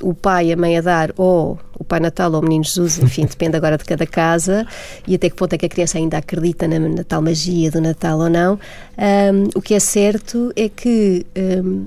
o 0.00 0.14
pai, 0.14 0.52
a 0.52 0.56
mãe 0.56 0.78
a 0.78 0.80
dar, 0.80 1.12
ou 1.16 1.58
o 1.76 1.82
Pai 1.82 1.98
Natal 1.98 2.32
ou 2.32 2.38
o 2.38 2.42
Menino 2.42 2.62
Jesus, 2.62 2.98
enfim, 3.00 3.26
depende 3.26 3.56
agora 3.56 3.76
de 3.76 3.84
cada 3.84 4.06
casa 4.06 4.64
e 5.08 5.16
até 5.16 5.28
que 5.28 5.34
ponto 5.34 5.52
é 5.52 5.58
que 5.58 5.66
a 5.66 5.68
criança 5.68 5.98
ainda 5.98 6.18
acredita 6.18 6.68
na, 6.68 6.78
na 6.78 7.02
tal 7.02 7.20
magia 7.20 7.70
do 7.72 7.80
Natal 7.80 8.20
ou 8.20 8.30
não. 8.30 8.54
Um, 8.96 9.48
o 9.56 9.60
que 9.60 9.74
é 9.74 9.80
certo 9.80 10.52
é 10.54 10.68
que. 10.68 11.26
Um, 11.36 11.86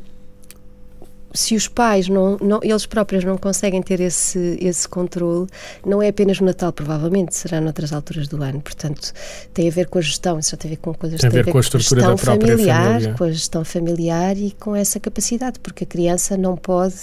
se 1.38 1.56
os 1.56 1.68
pais 1.68 2.10
não, 2.10 2.36
não, 2.42 2.60
eles 2.64 2.86
próprios 2.86 3.24
não 3.24 3.38
conseguem 3.38 3.82
ter 3.82 4.00
esse, 4.00 4.58
esse 4.60 4.88
controle, 4.88 5.48
não 5.86 6.02
é 6.02 6.08
apenas 6.08 6.40
no 6.40 6.48
Natal, 6.48 6.74
provavelmente, 6.74 7.36
será 7.36 7.62
noutras 7.62 7.94
alturas 7.94 8.28
do 8.28 8.42
ano. 8.42 8.60
Portanto, 8.60 9.14
tem 9.54 9.68
a 9.68 9.72
ver 9.72 9.88
com 9.88 10.00
a 10.00 10.02
gestão, 10.02 10.40
isso 10.40 10.52
já 10.52 10.58
tem 10.58 10.70
a 10.70 10.74
ver 10.74 10.78
com 10.78 10.94
coisas 10.96 11.22
tem 11.22 11.30
a 11.30 11.32
ver, 11.32 11.52
com 11.52 11.58
a 11.58 11.62
estrutura 11.62 12.02
da 12.02 12.16
própria 12.16 12.54
familiar, 12.54 12.94
família. 12.94 13.14
com 13.14 13.24
a 13.24 13.32
gestão 13.32 13.64
familiar 13.64 14.36
e 14.36 14.52
com 14.60 14.76
essa 14.76 15.00
capacidade, 15.00 15.60
porque 15.60 15.84
a 15.84 15.88
criança 15.88 16.36
não 16.36 16.58
pode 16.58 16.96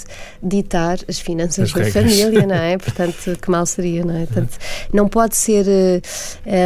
ditar 0.42 0.98
as 1.08 1.20
finanças 1.20 1.68
as 1.68 1.72
da 1.72 1.84
regras. 1.84 2.02
família, 2.02 2.44
não 2.46 2.56
é? 2.56 2.76
Portanto, 2.76 3.38
que 3.40 3.50
mal 3.50 3.64
seria, 3.66 4.04
não 4.04 4.16
é? 4.16 4.26
Portanto, 4.26 4.58
não 4.92 5.08
pode 5.08 5.36
ser. 5.36 5.64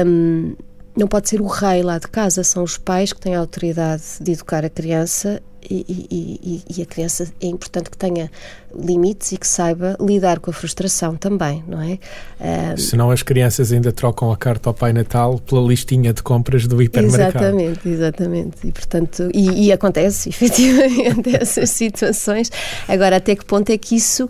Um, 0.06 0.54
não 0.96 1.06
pode 1.06 1.28
ser 1.28 1.40
o 1.40 1.46
rei 1.46 1.80
lá 1.80 1.98
de 1.98 2.08
casa, 2.08 2.42
são 2.42 2.64
os 2.64 2.76
pais 2.76 3.12
que 3.12 3.20
têm 3.20 3.36
a 3.36 3.38
autoridade 3.38 4.02
de 4.20 4.32
educar 4.32 4.64
a 4.64 4.68
criança 4.68 5.40
e, 5.70 6.06
e, 6.10 6.62
e, 6.78 6.82
a 6.82 6.86
criança 6.86 7.28
é 7.40 7.46
importante 7.46 7.90
que 7.90 7.96
tenha 7.96 8.30
limites 8.74 9.32
e 9.32 9.36
que 9.36 9.46
saiba 9.46 9.96
lidar 10.00 10.38
com 10.38 10.50
a 10.50 10.54
frustração 10.54 11.16
também, 11.16 11.62
não 11.66 11.80
é? 11.80 11.98
Um, 12.40 12.76
Senão 12.76 13.10
as 13.10 13.22
crianças 13.22 13.72
ainda 13.72 13.92
trocam 13.92 14.32
a 14.32 14.36
carta 14.36 14.70
ao 14.70 14.74
Pai 14.74 14.92
Natal 14.92 15.38
pela 15.38 15.66
listinha 15.66 16.12
de 16.12 16.22
compras 16.22 16.66
do 16.66 16.82
hipermercado. 16.82 17.38
Exatamente, 17.38 17.88
exatamente. 17.88 18.66
E, 18.66 18.72
portanto, 18.72 19.30
e, 19.34 19.66
e 19.66 19.72
acontece 19.72 20.28
efetivamente 20.30 21.34
essas 21.34 21.70
situações. 21.70 22.50
Agora, 22.86 23.16
até 23.16 23.36
que 23.36 23.44
ponto 23.44 23.70
é 23.70 23.78
que 23.78 23.96
isso 23.96 24.24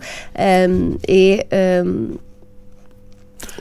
um, 0.69 0.97
é. 1.07 1.83
Um, 1.85 2.28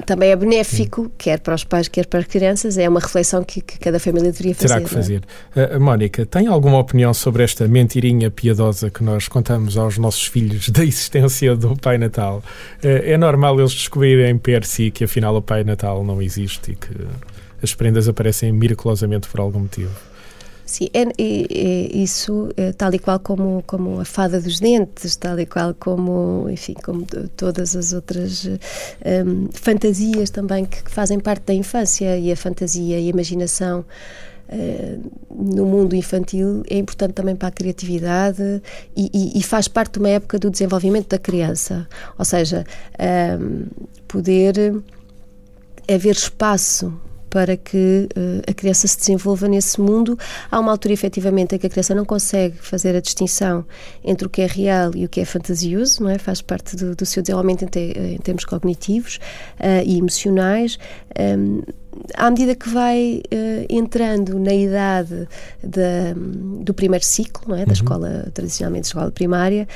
também 0.05 0.31
é 0.31 0.35
benéfico, 0.35 1.03
hum. 1.03 1.11
quer 1.17 1.39
para 1.39 1.55
os 1.55 1.63
pais, 1.63 1.87
quer 1.87 2.05
para 2.05 2.19
as 2.19 2.25
crianças. 2.25 2.77
É 2.77 2.87
uma 2.87 2.99
reflexão 2.99 3.43
que, 3.43 3.61
que 3.61 3.79
cada 3.79 3.99
família 3.99 4.31
deveria 4.31 4.55
fazer. 4.55 4.67
Terá 4.67 4.81
que 4.81 4.89
fazer. 4.89 5.21
É? 5.55 5.75
Uh, 5.75 5.81
Mónica, 5.81 6.25
tem 6.25 6.47
alguma 6.47 6.77
opinião 6.77 7.13
sobre 7.13 7.43
esta 7.43 7.67
mentirinha 7.67 8.29
piedosa 8.29 8.89
que 8.89 9.03
nós 9.03 9.27
contamos 9.27 9.77
aos 9.77 9.97
nossos 9.97 10.25
filhos 10.27 10.69
da 10.69 10.83
existência 10.83 11.55
do 11.55 11.75
Pai 11.75 11.97
Natal? 11.97 12.43
Uh, 12.83 12.87
é 13.03 13.17
normal 13.17 13.59
eles 13.59 13.73
descobrirem 13.73 14.37
per 14.37 14.65
si 14.65 14.91
que 14.91 15.03
afinal 15.03 15.35
o 15.35 15.41
Pai 15.41 15.63
Natal 15.63 16.03
não 16.03 16.21
existe 16.21 16.71
e 16.71 16.75
que 16.75 16.93
as 17.61 17.73
prendas 17.73 18.07
aparecem 18.07 18.51
miraculosamente 18.51 19.27
por 19.27 19.39
algum 19.39 19.59
motivo? 19.59 19.91
Sim, 20.67 20.89
é, 20.93 21.03
é, 21.03 21.07
é 21.17 21.97
isso, 21.97 22.50
é, 22.57 22.74
tal 22.74 22.93
e 22.93 23.00
qual 23.00 23.21
como, 23.21 23.63
como 23.65 24.01
a 24.01 24.05
fada 24.05 24.41
dos 24.41 24.59
dentes, 24.59 25.15
tal 25.15 25.39
e 25.39 25.45
qual 25.45 25.74
como, 25.74 26.50
enfim, 26.50 26.74
como 26.83 27.07
todas 27.38 27.74
as 27.74 27.93
outras 27.93 28.45
um, 28.45 29.47
fantasias 29.53 30.29
também 30.29 30.65
que, 30.65 30.83
que, 30.83 30.91
fazem 30.91 31.21
parte 31.21 31.43
da 31.45 31.53
infância 31.53 32.17
e 32.17 32.29
a 32.33 32.36
fantasia 32.36 33.00
e 33.00 33.07
a 33.07 33.09
imaginação 33.09 33.86
uh, 34.50 35.12
no 35.33 35.65
mundo 35.65 35.95
infantil 35.95 36.63
é 36.69 36.77
importante 36.77 37.13
também 37.13 37.38
para 37.38 37.47
a 37.47 37.51
criatividade 37.51 38.62
e, 38.93 39.09
e, 39.13 39.39
e, 39.39 39.43
faz 39.43 39.69
parte 39.69 39.93
de 39.93 40.00
uma 40.00 40.09
época 40.09 40.38
do 40.38 40.51
desenvolvimento 40.51 41.07
da 41.07 41.17
criança, 41.17 41.88
ou 42.19 42.25
seja, 42.25 42.65
um, 43.39 43.67
poder 44.05 44.75
haver 45.88 46.13
espaço 46.13 46.93
para 47.38 47.56
que 47.56 48.10
uh, 48.17 48.50
a 48.50 48.51
criança 48.51 48.88
se 48.88 48.98
desenvolva 48.98 49.48
nesse 49.48 49.79
mundo. 49.79 50.17
Há 50.50 50.60
uma 50.60 50.72
altura, 50.72 50.96
efetivamente, 50.96 51.53
em 51.53 51.60
que 51.60 51.67
a 51.67 51.70
criança 51.70 51.94
não 51.94 52.03
consegue 52.03 52.58
fazer 52.58 52.96
a 52.96 53.00
distinção 53.00 53.63
entre 54.03 54.25
o 54.25 54.29
que 54.29 54.41
é 54.41 54.48
real 54.48 54.89
e 54.96 55.06
o 55.06 55.08
que 55.08 55.22
é 55.22 55.25
fantasioso, 55.25 56.01
não 56.01 56.10
é? 56.10 56.17
Faz 56.17 56.41
parte 56.41 56.75
do, 56.75 56.96
do 56.96 57.06
seu 57.06 57.22
desenvolvimento 57.22 57.62
em, 57.62 57.67
te, 57.67 57.79
em 57.79 58.17
termos 58.17 58.44
cognitivos 58.44 59.20
uh, 59.60 59.86
e 59.86 60.00
emocionais. 60.00 60.79
Um, 61.20 61.62
à 62.15 62.32
medida 62.32 62.56
que 62.56 62.70
vai 62.70 63.22
uh, 63.32 63.65
entrando 63.70 64.39
na 64.39 64.53
idade 64.56 65.27
da, 65.63 66.15
do 66.63 66.74
primeiro 66.74 67.06
ciclo, 67.06 67.50
não 67.50 67.56
é? 67.56 67.65
da 67.65 67.67
uhum. 67.67 67.74
escola, 67.74 68.32
tradicionalmente 68.34 68.88
escola 68.88 69.12
primária, 69.12 69.67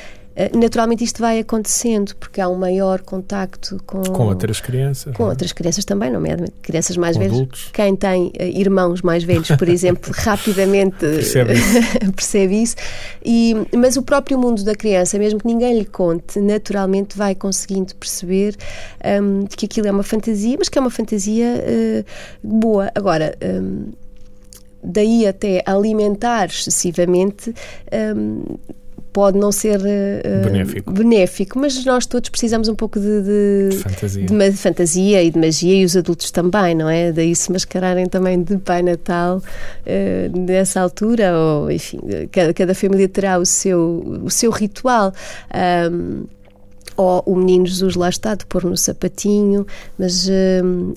Naturalmente 0.53 1.03
isto 1.03 1.21
vai 1.21 1.39
acontecendo 1.39 2.15
porque 2.15 2.39
há 2.39 2.47
um 2.47 2.55
maior 2.55 3.01
contacto 3.01 3.81
com, 3.85 4.01
com 4.01 4.27
outras 4.27 4.61
crianças. 4.61 5.13
Com 5.15 5.23
não? 5.23 5.29
outras 5.29 5.51
crianças 5.51 5.83
também, 5.83 6.09
nomeadamente 6.09 6.53
crianças 6.61 6.95
mais 6.95 7.17
com 7.17 7.23
velhas. 7.23 7.35
Adultos. 7.35 7.69
Quem 7.73 7.95
tem 7.95 8.27
uh, 8.27 8.43
irmãos 8.43 9.01
mais 9.01 9.23
velhos, 9.23 9.49
por 9.49 9.67
exemplo, 9.67 10.11
rapidamente 10.15 10.99
percebe 10.99 11.53
isso. 11.53 11.79
percebe 12.15 12.63
isso. 12.63 12.75
E, 13.23 13.55
mas 13.75 13.97
o 13.97 14.03
próprio 14.03 14.37
mundo 14.39 14.63
da 14.63 14.73
criança, 14.73 15.19
mesmo 15.19 15.39
que 15.39 15.47
ninguém 15.47 15.77
lhe 15.77 15.85
conte, 15.85 16.39
naturalmente 16.39 17.17
vai 17.17 17.35
conseguindo 17.35 17.93
perceber 17.95 18.55
um, 19.21 19.45
que 19.45 19.65
aquilo 19.65 19.87
é 19.87 19.91
uma 19.91 20.03
fantasia, 20.03 20.55
mas 20.57 20.69
que 20.69 20.77
é 20.77 20.81
uma 20.81 20.91
fantasia 20.91 21.45
uh, 21.45 22.05
boa. 22.41 22.89
Agora. 22.95 23.35
Um, 23.43 23.91
daí 24.83 25.27
até 25.27 25.61
alimentar 25.67 26.47
excessivamente 26.47 27.53
um, 28.15 28.57
pode 29.11 29.37
não 29.37 29.51
ser 29.51 29.79
uh, 29.79 30.43
benéfico. 30.43 30.91
benéfico, 30.91 31.59
mas 31.59 31.83
nós 31.85 32.05
todos 32.05 32.29
precisamos 32.29 32.67
um 32.67 32.75
pouco 32.75 32.99
de, 32.99 33.21
de, 33.21 33.69
de, 33.69 33.77
fantasia. 33.77 34.25
de, 34.25 34.51
fantasia 34.57 35.23
e 35.23 35.31
de 35.31 35.39
magia 35.39 35.75
e 35.75 35.85
os 35.85 35.95
adultos 35.95 36.31
também, 36.31 36.75
não 36.75 36.89
é? 36.89 37.11
Daí 37.11 37.35
se 37.35 37.51
mascararem 37.51 38.05
também 38.07 38.41
de 38.41 38.57
Pai 38.57 38.81
Natal 38.81 39.37
uh, 39.37 40.39
nessa 40.39 40.81
altura, 40.81 41.37
ou 41.37 41.71
enfim, 41.71 41.99
cada, 42.31 42.53
cada 42.53 42.73
família 42.73 43.07
terá 43.07 43.37
o 43.37 43.45
seu, 43.45 44.21
o 44.23 44.29
seu 44.29 44.51
ritual. 44.51 45.13
Um, 45.91 46.25
ou 47.01 47.23
o 47.25 47.35
menino 47.35 47.65
Jesus 47.65 47.95
lá 47.95 48.09
está, 48.09 48.35
de 48.35 48.45
pôr 48.45 48.63
no 48.63 48.77
sapatinho, 48.77 49.65
mas 49.97 50.29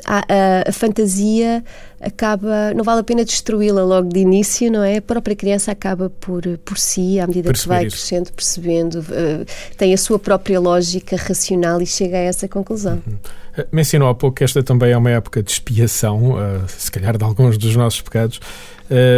a, 0.05 0.19
a, 0.19 0.69
a, 0.69 0.73
fantasia 0.73 1.65
acaba, 2.01 2.75
não 2.75 2.85
vale 2.85 3.01
a 3.01 3.05
pena 3.05 3.25
destruí-la 3.25 3.83
logo 3.83 4.09
de 4.09 4.21
início, 4.21 4.71
não 4.71 4.83
é? 4.83 4.99
A 4.99 5.03
própria 5.03 5.35
criança 5.35 5.73
acaba 5.73 6.11
por, 6.11 6.43
por 6.65 6.79
si, 6.79 7.19
à 7.19 7.27
medida 7.27 7.49
Perceber 7.49 7.63
que 7.63 7.69
vai 7.69 7.87
isso. 7.87 7.97
crescendo, 7.97 8.33
percebendo, 8.33 9.01
uh, 9.01 9.47
tem 9.77 9.95
a 9.95 9.97
sua 9.97 10.19
própria 10.19 10.61
lógica 10.61 11.17
racional 11.17 11.81
e 11.81 11.87
chega 11.87 12.17
a 12.17 12.21
essa 12.21 12.47
conclusão. 12.47 13.03
Uhum. 13.07 13.17
Eh, 13.57 13.67
mencionou 13.73 14.09
há 14.09 14.15
pouco 14.15 14.37
que 14.37 14.45
esta 14.45 14.63
também 14.63 14.93
é 14.93 14.97
uma 14.97 15.11
época 15.11 15.43
de 15.43 15.51
expiação, 15.51 16.33
uh, 16.33 16.65
se 16.69 16.91
calhar 16.91 17.17
de 17.17 17.25
alguns 17.25 17.57
dos 17.57 17.75
nossos 17.75 18.01
pecados, 18.03 18.41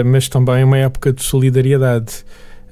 mas 0.05 0.29
também 0.29 0.63
uma 0.63 0.79
época 0.79 1.13
de 1.13 1.23
solidariedade. 1.23 2.25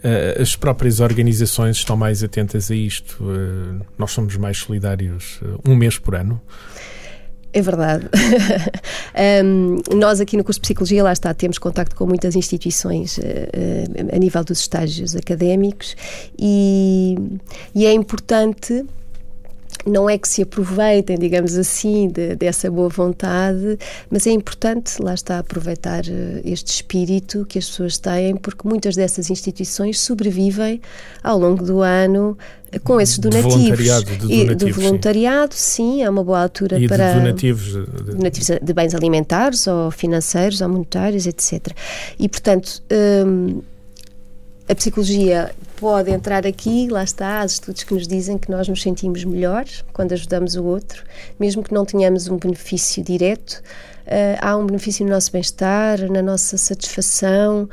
Uh, 0.05 0.43
as 0.43 0.55
próprias 0.55 1.01
organizações 1.01 1.77
estão 1.77 1.97
mais 1.97 2.23
atentas 2.23 2.71
a 2.71 2.75
isto. 2.75 3.25
Uh, 3.25 3.81
nós 3.97 4.11
somos 4.11 4.37
mais 4.37 4.59
solidários 4.59 5.41
uh, 5.41 5.59
um 5.67 5.75
mês 5.75 5.99
por 5.99 6.15
ano. 6.15 6.39
É 7.51 7.63
verdade. 7.63 8.07
um, 9.43 9.79
nós 9.97 10.21
aqui 10.21 10.37
no 10.37 10.45
curso 10.45 10.61
de 10.61 10.65
Psicologia, 10.65 11.03
lá 11.03 11.13
está, 11.13 11.33
temos 11.33 11.57
contacto 11.57 11.97
com 11.97 12.05
muitas 12.05 12.37
instituições 12.37 13.19
a 14.13 14.19
nível 14.19 14.45
dos 14.45 14.59
estágios 14.59 15.15
académicos 15.15 15.97
e, 16.37 17.17
e 17.75 17.87
é 17.87 17.93
importante 17.93 18.85
não 19.87 20.09
é 20.09 20.17
que 20.17 20.27
se 20.27 20.43
aproveitem, 20.43 21.19
digamos 21.19 21.57
assim, 21.57 22.09
de, 22.09 22.35
dessa 22.37 22.71
boa 22.71 22.89
vontade, 22.89 23.79
mas 24.11 24.27
é 24.27 24.31
importante, 24.31 25.01
lá 25.03 25.15
está, 25.15 25.39
aproveitar 25.39 26.05
eh, 26.07 26.41
este 26.45 26.73
espírito 26.73 27.45
que 27.47 27.59
as 27.59 27.69
pessoas 27.69 27.99
têm, 27.99 28.37
porque 28.37 28.67
muitas 28.67 28.97
dessas 28.97 29.31
instituições 29.31 30.01
sobrevivem 30.01 30.81
ao 31.23 31.39
longo 31.39 31.65
do 31.65 31.81
ano 31.81 32.37
eh, 32.73 32.79
com 32.79 33.01
esses 33.01 33.19
donativos. 33.19 33.55
De 33.55 33.61
voluntariado, 33.61 34.05
de 34.05 34.17
donativos, 34.17 34.53
e, 34.53 34.55
do 34.55 34.73
voluntariado, 34.73 35.55
sim. 35.55 35.93
sim, 35.93 36.03
é 36.03 36.09
uma 36.09 36.25
boa 36.25 36.43
altura 36.43 36.79
e 36.79 36.89
para. 36.89 37.13
De 37.13 37.21
donativos. 37.21 37.73
De... 37.73 38.13
donativos 38.15 38.59
de 38.63 38.73
bens 38.73 38.95
alimentares 38.95 39.67
ou 39.67 39.91
financeiros 39.91 40.61
ou 40.61 40.69
monetários, 40.69 41.27
etc. 41.27 41.69
E, 42.19 42.29
portanto. 42.29 42.83
Hum, 43.27 43.61
a 44.67 44.75
psicologia 44.75 45.55
pode 45.77 46.11
entrar 46.11 46.47
aqui, 46.47 46.89
lá 46.89 47.05
está, 47.05 47.41
há 47.41 47.45
estudos 47.45 47.83
que 47.83 47.95
nos 47.95 48.07
dizem 48.07 48.39
que 48.39 48.51
nós 48.51 48.69
nos 48.69 48.83
sentimos 48.83 49.25
melhor 49.25 49.65
quando 49.93 50.13
ajudamos 50.13 50.57
o 50.57 50.65
outro, 50.65 51.03
mesmo 51.39 51.63
que 51.63 51.73
não 51.73 51.85
tenhamos 51.85 52.29
um 52.29 52.37
benefício 52.37 53.03
direto. 53.03 53.63
Uh, 54.07 54.37
há 54.39 54.55
um 54.55 54.67
benefício 54.67 55.03
no 55.05 55.13
nosso 55.13 55.33
bem-estar, 55.33 55.99
na 56.13 56.21
nossa 56.21 56.59
satisfação 56.59 57.67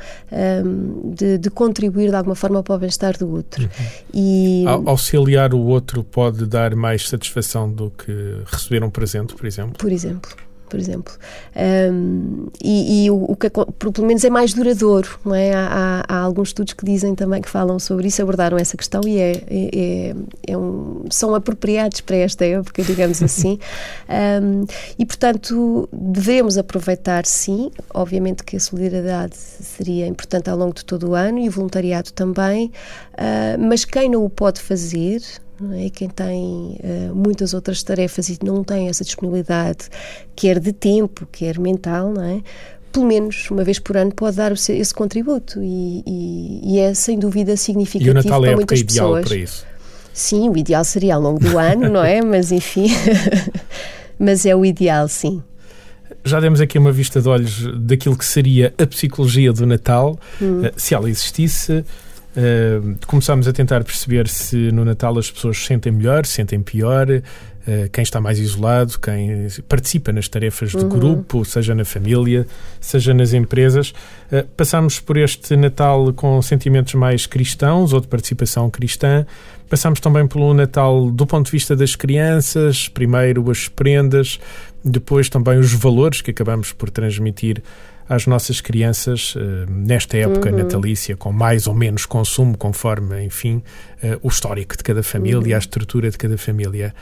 um, 0.64 1.12
de, 1.12 1.36
de, 1.36 1.50
contribuir 1.50 2.08
de 2.08 2.16
alguma 2.16 2.34
forma 2.34 2.62
para 2.62 2.74
o 2.74 2.78
bem-estar 2.78 3.18
do 3.18 3.30
outro. 3.30 3.62
Uhum. 3.62 3.86
E... 4.14 4.64
Auxiliar 4.86 5.52
o 5.52 5.60
outro 5.60 6.02
pode 6.02 6.46
dar 6.46 6.74
mais 6.74 7.06
satisfação 7.06 7.70
do 7.70 7.90
que 7.90 8.12
receber 8.46 8.82
um 8.82 8.88
presente, 8.88 9.34
por 9.34 9.44
exemplo? 9.44 9.74
Por 9.76 9.92
exemplo 9.92 10.30
por 10.72 10.80
exemplo. 10.80 11.12
Um, 11.54 12.46
e, 12.64 13.04
e 13.04 13.10
o, 13.10 13.24
o, 13.28 13.36
que 13.36 13.50
pelo 13.50 14.06
menos 14.06 14.24
é 14.24 14.30
mais 14.30 14.54
duradouro, 14.54 15.18
não 15.22 15.34
é? 15.34 15.52
Há, 15.52 15.68
há, 16.08 16.14
há, 16.16 16.18
alguns 16.20 16.48
estudos 16.48 16.72
que 16.72 16.82
dizem 16.82 17.14
também 17.14 17.42
que 17.42 17.48
falam 17.50 17.78
sobre 17.78 18.08
isso, 18.08 18.22
abordaram 18.22 18.56
essa 18.56 18.74
questão 18.74 19.02
e 19.06 19.18
é, 19.18 19.32
é, 19.32 19.44
é, 19.50 20.14
é 20.46 20.56
um, 20.56 21.04
são 21.10 21.34
apropriados 21.34 22.00
para 22.00 22.16
esta 22.16 22.46
época, 22.46 22.82
digamos 22.82 23.20
assim. 23.22 23.58
Um, 24.08 24.64
e 24.98 25.04
portanto 25.04 25.86
devemos 25.92 26.56
aproveitar, 26.56 27.26
sim. 27.26 27.70
Obviamente 27.92 28.42
que 28.42 28.56
a 28.56 28.60
solidariedade 28.60 29.36
seria 29.36 30.06
importante 30.06 30.48
ao 30.48 30.56
longo 30.56 30.72
de 30.72 30.86
todo 30.86 31.10
o 31.10 31.14
ano 31.14 31.38
e 31.38 31.50
o 31.50 31.52
voluntariado 31.52 32.12
também, 32.12 32.72
uh, 33.12 33.60
mas 33.60 33.84
quem 33.84 34.08
não 34.08 34.24
o 34.24 34.30
pode 34.30 34.58
fazer 34.58 35.20
é? 35.72 35.90
quem 35.90 36.08
tem 36.08 36.78
uh, 36.80 37.14
muitas 37.14 37.54
outras 37.54 37.82
tarefas 37.82 38.28
e 38.28 38.38
não 38.42 38.64
tem 38.64 38.88
essa 38.88 39.04
disponibilidade, 39.04 39.88
quer 40.34 40.58
de 40.58 40.72
tempo, 40.72 41.26
quer 41.30 41.58
mental, 41.58 42.12
não 42.12 42.22
é? 42.22 42.42
pelo 42.92 43.06
menos 43.06 43.50
uma 43.50 43.64
vez 43.64 43.78
por 43.78 43.96
ano 43.96 44.12
pode 44.14 44.36
dar 44.36 44.52
esse 44.52 44.94
contributo 44.94 45.60
e, 45.62 46.02
e, 46.06 46.74
e 46.74 46.78
é 46.78 46.92
sem 46.92 47.18
dúvida 47.18 47.56
significativo 47.56 48.10
e 48.10 48.10
o 48.10 48.14
Natal 48.14 48.44
é 48.44 48.48
para 48.48 48.56
muitas 48.56 48.80
ideal 48.80 49.08
pessoas. 49.08 49.28
Para 49.28 49.36
isso. 49.36 49.66
Sim, 50.12 50.50
o 50.50 50.56
ideal 50.56 50.84
seria 50.84 51.14
ao 51.14 51.22
longo 51.22 51.40
do 51.40 51.56
ano, 51.58 51.88
não 51.88 52.04
é? 52.04 52.20
Mas 52.20 52.52
enfim, 52.52 52.88
mas 54.18 54.44
é 54.44 54.54
o 54.54 54.64
ideal, 54.64 55.08
sim. 55.08 55.42
Já 56.24 56.38
demos 56.38 56.60
aqui 56.60 56.78
uma 56.78 56.92
vista 56.92 57.20
de 57.20 57.28
olhos 57.28 57.66
daquilo 57.80 58.16
que 58.16 58.24
seria 58.24 58.72
a 58.78 58.86
psicologia 58.86 59.52
do 59.52 59.66
Natal, 59.66 60.18
hum. 60.40 60.64
Eh, 60.64 60.72
se 60.76 60.94
ela 60.94 61.10
existisse. 61.10 61.84
Uh, 62.34 62.96
começámos 63.06 63.46
a 63.46 63.52
tentar 63.52 63.84
perceber 63.84 64.26
se 64.26 64.72
no 64.72 64.86
Natal 64.86 65.18
as 65.18 65.30
pessoas 65.30 65.58
se 65.58 65.66
sentem 65.66 65.92
melhor, 65.92 66.24
se 66.24 66.32
sentem 66.32 66.62
pior, 66.62 67.06
uh, 67.10 67.90
quem 67.92 68.02
está 68.02 68.22
mais 68.22 68.38
isolado, 68.38 68.98
quem 68.98 69.48
participa 69.68 70.12
nas 70.12 70.28
tarefas 70.28 70.70
de 70.70 70.78
uhum. 70.78 70.88
grupo, 70.88 71.44
seja 71.44 71.74
na 71.74 71.84
família, 71.84 72.46
seja 72.80 73.12
nas 73.12 73.34
empresas. 73.34 73.90
Uh, 74.32 74.46
passámos 74.56 74.98
por 74.98 75.18
este 75.18 75.54
Natal 75.56 76.10
com 76.14 76.40
sentimentos 76.40 76.94
mais 76.94 77.26
cristãos 77.26 77.92
ou 77.92 78.00
de 78.00 78.08
participação 78.08 78.70
cristã. 78.70 79.26
Passámos 79.68 80.00
também 80.00 80.26
pelo 80.26 80.54
Natal 80.54 81.10
do 81.10 81.26
ponto 81.26 81.46
de 81.46 81.52
vista 81.52 81.76
das 81.76 81.94
crianças, 81.94 82.88
primeiro 82.88 83.50
as 83.50 83.68
prendas, 83.68 84.40
depois 84.82 85.28
também 85.28 85.58
os 85.58 85.72
valores 85.74 86.22
que 86.22 86.30
acabamos 86.30 86.72
por 86.72 86.88
transmitir 86.88 87.62
às 88.08 88.26
nossas 88.26 88.60
crianças 88.60 89.34
uh, 89.34 89.40
nesta 89.70 90.16
época 90.16 90.50
uhum. 90.50 90.58
natalícia, 90.58 91.16
com 91.16 91.32
mais 91.32 91.66
ou 91.66 91.74
menos 91.74 92.06
consumo, 92.06 92.56
conforme, 92.56 93.24
enfim, 93.24 93.62
uh, 94.02 94.18
o 94.22 94.28
histórico 94.28 94.76
de 94.76 94.82
cada 94.82 95.02
família, 95.02 95.50
uhum. 95.50 95.54
a 95.56 95.58
estrutura 95.58 96.10
de 96.10 96.18
cada 96.18 96.36
família. 96.36 96.94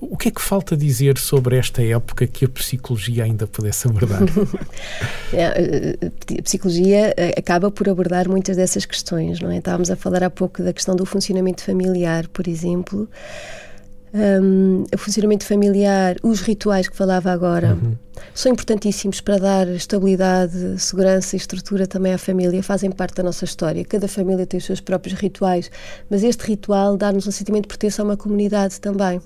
O 0.00 0.16
que 0.16 0.28
é 0.28 0.30
que 0.30 0.42
falta 0.42 0.76
dizer 0.76 1.16
sobre 1.16 1.56
esta 1.56 1.82
época 1.82 2.26
que 2.26 2.44
a 2.44 2.48
psicologia 2.48 3.24
ainda 3.24 3.46
pudesse 3.46 3.88
abordar? 3.88 4.22
é, 5.32 5.96
a 6.38 6.42
psicologia 6.42 7.14
acaba 7.38 7.70
por 7.70 7.88
abordar 7.88 8.28
muitas 8.28 8.56
dessas 8.56 8.84
questões, 8.84 9.40
não 9.40 9.50
é? 9.50 9.58
Estávamos 9.58 9.90
a 9.90 9.96
falar 9.96 10.24
há 10.24 10.28
pouco 10.28 10.62
da 10.62 10.72
questão 10.72 10.94
do 10.94 11.06
funcionamento 11.06 11.62
familiar, 11.62 12.28
por 12.28 12.46
exemplo 12.48 13.08
um, 14.14 14.84
o 14.94 14.98
funcionamento 14.98 15.44
familiar, 15.44 16.16
os 16.22 16.40
rituais 16.40 16.88
que 16.88 16.96
falava 16.96 17.32
agora, 17.32 17.74
uhum. 17.74 17.96
são 18.32 18.52
importantíssimos 18.52 19.20
para 19.20 19.38
dar 19.38 19.68
estabilidade, 19.68 20.80
segurança 20.80 21.34
e 21.34 21.38
estrutura 21.38 21.86
também 21.86 22.14
à 22.14 22.18
família, 22.18 22.62
fazem 22.62 22.92
parte 22.92 23.16
da 23.16 23.24
nossa 23.24 23.44
história. 23.44 23.84
Cada 23.84 24.06
família 24.06 24.46
tem 24.46 24.58
os 24.58 24.64
seus 24.64 24.80
próprios 24.80 25.18
rituais, 25.18 25.70
mas 26.08 26.22
este 26.22 26.42
ritual 26.46 26.96
dá-nos 26.96 27.26
um 27.26 27.32
sentimento 27.32 27.62
de 27.62 27.68
pertença 27.68 28.02
a 28.02 28.04
uma 28.04 28.16
comunidade 28.16 28.80
também 28.80 29.20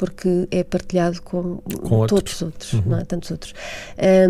porque 0.00 0.48
é 0.50 0.64
partilhado 0.64 1.20
com, 1.20 1.58
com 1.58 2.06
todos 2.06 2.32
os 2.32 2.40
outros, 2.40 2.72
uhum. 2.72 2.82
não 2.86 2.98
é? 3.00 3.04
tantos 3.04 3.30
outros. 3.30 3.52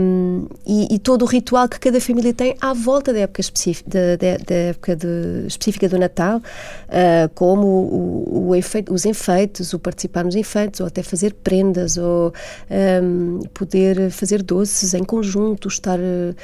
Um, 0.01 0.49
e, 0.67 0.97
e, 0.97 0.99
todo 0.99 1.23
o 1.23 1.27
ritual 1.27 1.69
que 1.69 1.79
cada 1.79 2.01
família 2.01 2.35
tem 2.35 2.57
à 2.61 2.75
volta 2.75 3.13
da 3.13 3.21
época, 3.21 3.41
específica, 3.41 3.89
da, 3.89 4.17
da, 4.17 4.37
da 4.45 4.55
época 4.55 4.97
de, 4.97 5.47
específica 5.47 5.89
do 5.89 5.97
Natal, 5.97 6.39
uh, 6.39 7.29
como 7.37 7.69
o, 7.69 8.51
o 8.51 8.91
os 8.91 9.05
enfeites, 9.05 9.73
o 9.73 9.79
participar 9.79 10.25
nos 10.25 10.35
enfeites, 10.35 10.81
ou 10.81 10.89
até 10.89 11.05
fazer 11.05 11.35
prendas, 11.35 11.97
ou 11.97 12.35
um, 13.01 13.39
poder 13.55 14.11
fazer 14.11 14.43
doces 14.43 14.93
em 14.93 15.05
conjunto, 15.05 15.69
estar 15.69 16.01
uh, 16.01 16.35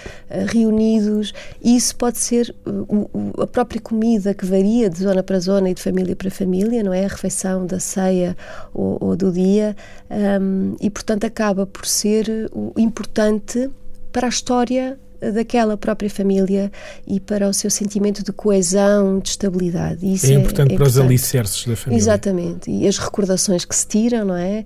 reunidos. 0.47 1.35
Isso 1.61 1.97
pode 1.97 2.19
ser 2.19 2.55
uh, 2.65 3.43
a 3.43 3.47
própria 3.49 3.81
comida 3.81 4.33
que 4.33 4.47
varia 4.47 4.89
de 4.89 5.01
zona 5.01 5.21
para 5.21 5.41
zona 5.41 5.69
e 5.69 5.75
de 5.75 5.83
família 5.83 6.15
para 6.15 6.31
família, 6.31 6.81
não 6.85 6.93
é? 6.93 7.05
A 7.05 7.09
refeição 7.09 7.67
da 7.67 7.81
ceia 7.81 8.37
ou, 8.73 8.99
ou 9.01 9.15
do 9.16 9.33
dia 9.33 9.76
um, 10.11 10.76
e, 10.81 10.90
portanto, 10.90 11.24
acaba 11.24 11.66
por 11.66 11.87
ser 11.87 12.50
importante 12.76 13.70
para 14.12 14.26
a 14.26 14.31
história 14.31 14.98
daquela 15.33 15.76
própria 15.76 16.09
família 16.11 16.70
e 17.07 17.18
para 17.18 17.48
o 17.48 17.55
seu 17.55 17.70
sentimento 17.70 18.22
de 18.22 18.33
coesão, 18.33 19.18
de 19.18 19.31
estabilidade. 19.31 20.11
Isso 20.11 20.26
é, 20.26 20.35
importante 20.35 20.72
é, 20.72 20.74
é 20.74 20.76
para 20.76 20.87
importante. 20.87 20.90
os 20.90 20.98
alicerces 20.98 21.66
da 21.66 21.76
família. 21.76 22.00
Exatamente. 22.00 22.70
E 22.70 22.87
as 22.87 22.98
recordações 22.98 23.64
que 23.64 23.74
se 23.74 23.87
tiram, 23.87 24.26
não 24.26 24.37
é? 24.37 24.64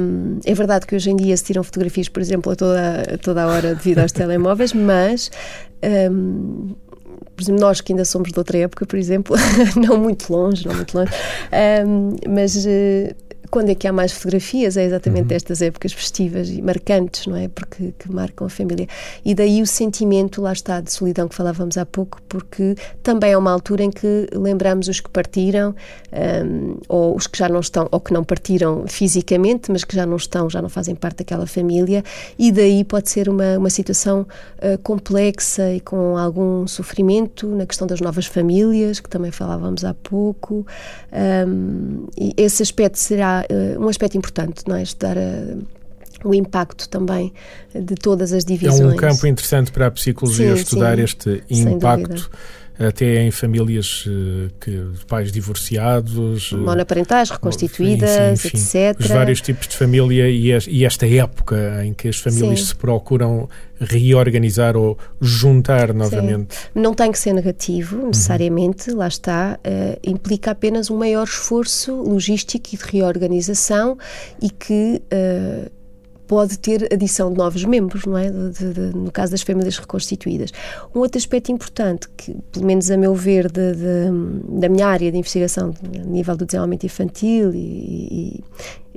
Um, 0.00 0.38
é 0.44 0.54
verdade 0.54 0.86
que 0.86 0.94
hoje 0.94 1.10
em 1.10 1.16
dia 1.16 1.36
se 1.36 1.44
tiram 1.44 1.62
fotografias, 1.62 2.08
por 2.08 2.22
exemplo, 2.22 2.52
a 2.52 2.56
toda, 2.56 3.02
a 3.14 3.18
toda 3.18 3.42
a 3.42 3.46
hora 3.46 3.74
devido 3.74 3.98
aos 3.98 4.12
telemóveis, 4.12 4.72
mas 4.72 5.30
um, 6.10 6.74
por 7.34 7.42
exemplo, 7.42 7.60
nós 7.60 7.80
que 7.80 7.92
ainda 7.92 8.04
somos 8.04 8.30
de 8.30 8.38
outra 8.38 8.58
época, 8.58 8.86
por 8.86 8.98
exemplo, 8.98 9.36
não 9.76 9.98
muito 9.98 10.32
longe, 10.32 10.66
não 10.66 10.74
muito 10.74 10.96
longe, 10.96 11.10
um, 11.86 12.16
mas 12.28 12.56
uh, 12.56 13.23
quando 13.54 13.70
é 13.70 13.74
que 13.76 13.86
há 13.86 13.92
mais 13.92 14.10
fotografias? 14.10 14.76
É 14.76 14.82
exatamente 14.82 15.30
uhum. 15.30 15.36
estas 15.36 15.62
épocas 15.62 15.92
festivas 15.92 16.48
e 16.48 16.60
marcantes, 16.60 17.28
não 17.28 17.36
é? 17.36 17.46
Porque 17.46 17.94
que 17.96 18.12
marcam 18.12 18.48
a 18.48 18.50
família. 18.50 18.88
E 19.24 19.32
daí 19.32 19.62
o 19.62 19.66
sentimento, 19.66 20.42
lá 20.42 20.52
está, 20.52 20.80
de 20.80 20.90
solidão 20.90 21.28
que 21.28 21.36
falávamos 21.36 21.78
há 21.78 21.86
pouco, 21.86 22.20
porque 22.28 22.74
também 23.00 23.30
é 23.30 23.38
uma 23.38 23.52
altura 23.52 23.84
em 23.84 23.92
que 23.92 24.26
lembramos 24.32 24.88
os 24.88 24.98
que 24.98 25.08
partiram, 25.08 25.72
um, 26.12 26.78
ou 26.88 27.14
os 27.14 27.28
que 27.28 27.38
já 27.38 27.48
não 27.48 27.60
estão, 27.60 27.86
ou 27.92 28.00
que 28.00 28.12
não 28.12 28.24
partiram 28.24 28.88
fisicamente, 28.88 29.70
mas 29.70 29.84
que 29.84 29.94
já 29.94 30.04
não 30.04 30.16
estão, 30.16 30.50
já 30.50 30.60
não 30.60 30.68
fazem 30.68 30.96
parte 30.96 31.18
daquela 31.18 31.46
família, 31.46 32.02
e 32.36 32.50
daí 32.50 32.82
pode 32.82 33.08
ser 33.08 33.28
uma, 33.28 33.56
uma 33.56 33.70
situação 33.70 34.22
uh, 34.58 34.76
complexa 34.82 35.72
e 35.72 35.78
com 35.78 36.18
algum 36.18 36.66
sofrimento 36.66 37.46
na 37.54 37.66
questão 37.66 37.86
das 37.86 38.00
novas 38.00 38.26
famílias, 38.26 38.98
que 38.98 39.08
também 39.08 39.30
falávamos 39.30 39.84
há 39.84 39.94
pouco. 39.94 40.66
Um, 41.46 42.08
e 42.18 42.34
esse 42.36 42.60
aspecto 42.60 42.98
será 42.98 43.43
uh, 43.50 43.80
um 43.80 43.88
aspecto 43.88 44.16
importante, 44.16 44.62
não 44.66 44.76
é? 44.76 44.82
Estudar 44.82 45.16
a 45.18 45.56
o 46.24 46.34
impacto 46.34 46.88
também 46.88 47.32
de 47.74 47.94
todas 47.94 48.32
as 48.32 48.44
divisões. 48.44 48.80
É 48.80 48.86
um 48.86 48.96
campo 48.96 49.26
interessante 49.26 49.70
para 49.70 49.88
a 49.88 49.90
psicologia 49.90 50.56
sim, 50.56 50.62
estudar 50.62 50.96
sim, 50.96 51.02
este 51.02 51.44
impacto 51.50 52.30
até 52.78 53.22
em 53.22 53.30
famílias 53.30 54.04
uh, 54.06 54.50
que, 54.60 54.70
de 54.70 55.06
pais 55.06 55.30
divorciados. 55.30 56.52
Uh, 56.52 56.58
Monoparentais, 56.58 57.30
reconstituídas, 57.30 58.10
enfim, 58.32 58.56
enfim, 58.56 58.78
etc. 58.78 59.00
Os 59.00 59.06
vários 59.06 59.40
tipos 59.40 59.68
de 59.68 59.76
família 59.76 60.28
e, 60.28 60.84
esta 60.84 61.06
época 61.06 61.84
em 61.84 61.94
que 61.94 62.08
as 62.08 62.18
famílias 62.18 62.60
Sim. 62.60 62.66
se 62.66 62.76
procuram 62.76 63.48
reorganizar 63.80 64.76
ou 64.76 64.98
juntar 65.20 65.92
novamente. 65.92 66.54
Sim. 66.54 66.68
Não 66.74 66.94
tem 66.94 67.12
que 67.12 67.18
ser 67.18 67.32
negativo, 67.32 67.96
uhum. 67.96 68.06
necessariamente, 68.08 68.90
uhum. 68.90 68.98
lá 68.98 69.08
está, 69.08 69.58
uh, 69.58 69.98
implica 70.02 70.50
apenas 70.50 70.90
um 70.90 70.98
maior 70.98 71.24
esforço 71.24 71.94
logístico 71.94 72.70
e 72.72 72.76
de 72.76 72.84
reorganização 72.84 73.96
e 74.42 74.50
que 74.50 75.02
pode 76.26 76.58
ter 76.58 76.88
adição 76.92 77.30
de 77.30 77.38
novos 77.38 77.64
membros, 77.64 78.04
não 78.04 78.16
é? 78.16 78.30
De, 78.30 78.50
de, 78.50 78.72
de, 78.72 78.96
no 78.96 79.10
caso 79.10 79.32
das 79.32 79.42
famílias 79.42 79.78
reconstituídas. 79.78 80.52
Um 80.94 81.00
outro 81.00 81.18
aspecto 81.18 81.52
importante, 81.52 82.08
que, 82.16 82.34
pelo 82.52 82.66
menos 82.66 82.90
a 82.90 82.96
meu 82.96 83.14
ver, 83.14 83.50
da 83.50 84.68
minha 84.68 84.86
área 84.86 85.10
de 85.10 85.18
investigação, 85.18 85.74
a 85.82 86.04
nível 86.04 86.36
do 86.36 86.46
desenvolvimento 86.46 86.84
infantil 86.84 87.52
e, 87.54 88.42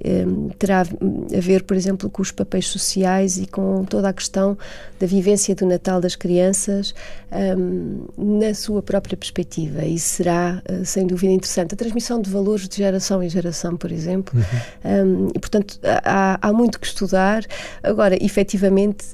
Ehm, 0.03 0.49
terá 0.59 0.81
a 0.81 1.39
ver, 1.39 1.63
por 1.63 1.75
exemplo, 1.75 2.09
com 2.09 2.21
os 2.21 2.31
papéis 2.31 2.67
sociais 2.67 3.37
e 3.37 3.47
com 3.47 3.83
toda 3.83 4.09
a 4.09 4.13
questão 4.13 4.57
da 4.99 5.07
vivência 5.07 5.55
do 5.55 5.65
Natal 5.65 5.99
das 5.99 6.15
crianças 6.15 6.93
um, 7.31 8.05
ehm, 8.17 8.39
na 8.39 8.53
sua 8.53 8.81
própria 8.81 9.17
perspectiva. 9.17 9.85
E 9.85 9.97
será, 9.97 10.61
eh, 10.65 10.83
sem 10.83 11.07
dúvida, 11.07 11.33
interessante. 11.33 11.73
A 11.73 11.77
transmissão 11.77 12.21
de 12.21 12.29
valores 12.29 12.67
de 12.67 12.77
geração 12.77 13.23
em 13.23 13.29
geração, 13.29 13.75
por 13.75 13.91
exemplo. 13.91 14.37
Uhum. 14.37 14.43
Um, 14.91 15.25
ehm, 15.25 15.31
e, 15.35 15.39
portanto, 15.39 15.79
há, 15.83 16.39
há, 16.41 16.53
muito 16.53 16.79
que 16.79 16.87
estudar. 16.87 17.43
Agora, 17.81 18.15
efetivamente, 18.23 19.05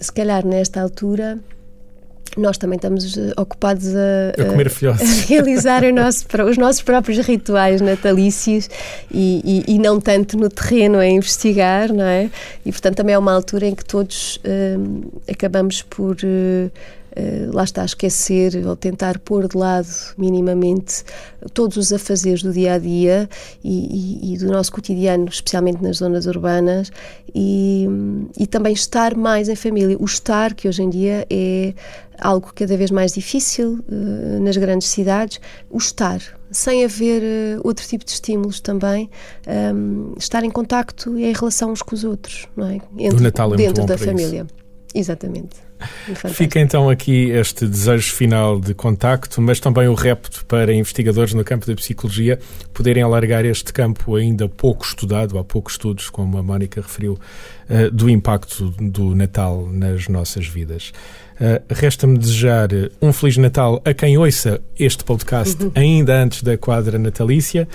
se 0.00 0.12
calhar 0.12 0.46
nesta 0.46 0.80
altura 0.80 1.38
nós 2.36 2.58
também 2.58 2.76
estamos 2.76 3.16
eh, 3.16 3.32
ocupados 3.36 3.94
a, 3.94 4.42
a, 4.42 4.42
a, 4.42 4.56
realizar 5.28 5.82
nosso, 5.92 6.26
os 6.48 6.58
nossos 6.58 6.82
próprios 6.82 7.24
rituais 7.24 7.80
natalícios 7.80 8.68
e, 9.10 9.62
e, 9.68 9.74
e, 9.74 9.78
não 9.78 10.00
tanto 10.00 10.36
no 10.36 10.48
terreno 10.48 10.98
a 10.98 11.06
investigar, 11.06 11.92
não 11.92 12.04
é? 12.04 12.30
E 12.64 12.72
portanto 12.72 12.96
também 12.96 13.14
é 13.14 13.18
uma 13.18 13.32
altura 13.32 13.66
em 13.66 13.74
que 13.74 13.84
todos 13.84 14.36
uh, 14.36 15.22
acabamos 15.30 15.82
por 15.82 16.16
Uh, 16.24 16.70
lá 17.52 17.64
está, 17.64 17.82
a 17.82 17.84
esquecer 17.84 18.66
ou 18.66 18.74
tentar 18.76 19.18
pôr 19.18 19.46
de 19.46 19.56
lado 19.56 19.88
minimamente 20.18 21.04
todos 21.52 21.76
os 21.76 21.92
afazeres 21.92 22.42
do 22.42 22.52
dia 22.52 22.74
a 22.74 22.78
dia 22.78 23.28
e, 23.62 24.30
e, 24.30 24.34
e 24.34 24.38
do 24.38 24.46
nosso 24.46 24.72
cotidiano, 24.72 25.26
especialmente 25.28 25.82
nas 25.82 25.98
zonas 25.98 26.26
urbanas, 26.26 26.90
e, 27.34 27.86
e, 28.38 28.46
também 28.46 28.72
estar 28.72 29.16
mais 29.16 29.48
em 29.48 29.56
família. 29.56 29.96
O 29.98 30.04
estar, 30.04 30.54
que 30.54 30.68
hoje 30.68 30.82
em 30.82 30.90
dia 30.90 31.26
é 31.30 31.74
algo 32.18 32.52
cada 32.54 32.76
vez 32.76 32.90
mais 32.90 33.12
difícil 33.12 33.84
uh, 33.88 34.40
nas 34.40 34.56
grandes 34.56 34.88
cidades, 34.88 35.40
o 35.70 35.78
estar, 35.78 36.20
sem 36.50 36.84
haver 36.84 37.22
uh, 37.22 37.60
outro 37.64 37.86
tipo 37.86 38.04
de 38.04 38.12
estímulos 38.12 38.60
também, 38.60 39.10
um, 39.46 39.50
ehm, 39.50 40.12
estar 40.16 40.44
em 40.44 40.50
contacto 40.50 41.18
e 41.18 41.24
em 41.24 41.32
relação 41.32 41.72
uns 41.72 41.82
com 41.82 41.94
os 41.94 42.04
outros, 42.04 42.48
não 42.56 42.68
é? 42.68 42.80
Entre, 42.98 43.18
o 43.18 43.22
Natal 43.22 43.52
é 43.54 43.56
dentro 43.56 43.84
da 43.84 43.98
família. 43.98 44.46
Isso. 44.46 44.64
Exatamente. 44.94 45.63
Fica 46.30 46.60
então 46.60 46.88
aqui 46.88 47.30
este 47.30 47.66
desejo 47.66 48.12
final 48.12 48.60
de 48.60 48.74
contacto, 48.74 49.40
mas 49.40 49.60
também 49.60 49.88
o 49.88 49.94
repto 49.94 50.44
para 50.46 50.72
investigadores 50.72 51.34
no 51.34 51.44
campo 51.44 51.66
da 51.66 51.74
psicologia 51.74 52.38
poderem 52.72 53.02
alargar 53.02 53.44
este 53.44 53.72
campo 53.72 54.16
ainda 54.16 54.48
pouco 54.48 54.84
estudado, 54.84 55.38
há 55.38 55.44
poucos 55.44 55.74
estudos, 55.74 56.08
como 56.10 56.38
a 56.38 56.42
Mónica 56.42 56.80
referiu, 56.80 57.18
uh, 57.68 57.90
do 57.90 58.08
impacto 58.08 58.70
do 58.78 59.14
Natal 59.14 59.68
nas 59.70 60.08
nossas 60.08 60.46
vidas. 60.46 60.92
Uh, 61.34 61.60
Resta-me 61.68 62.16
desejar 62.16 62.68
um 63.02 63.12
Feliz 63.12 63.36
Natal 63.36 63.82
a 63.84 63.92
quem 63.92 64.16
ouça 64.16 64.60
este 64.78 65.02
podcast 65.02 65.60
uhum. 65.60 65.72
ainda 65.74 66.14
antes 66.22 66.42
da 66.42 66.56
quadra 66.56 66.96
natalícia. 66.98 67.68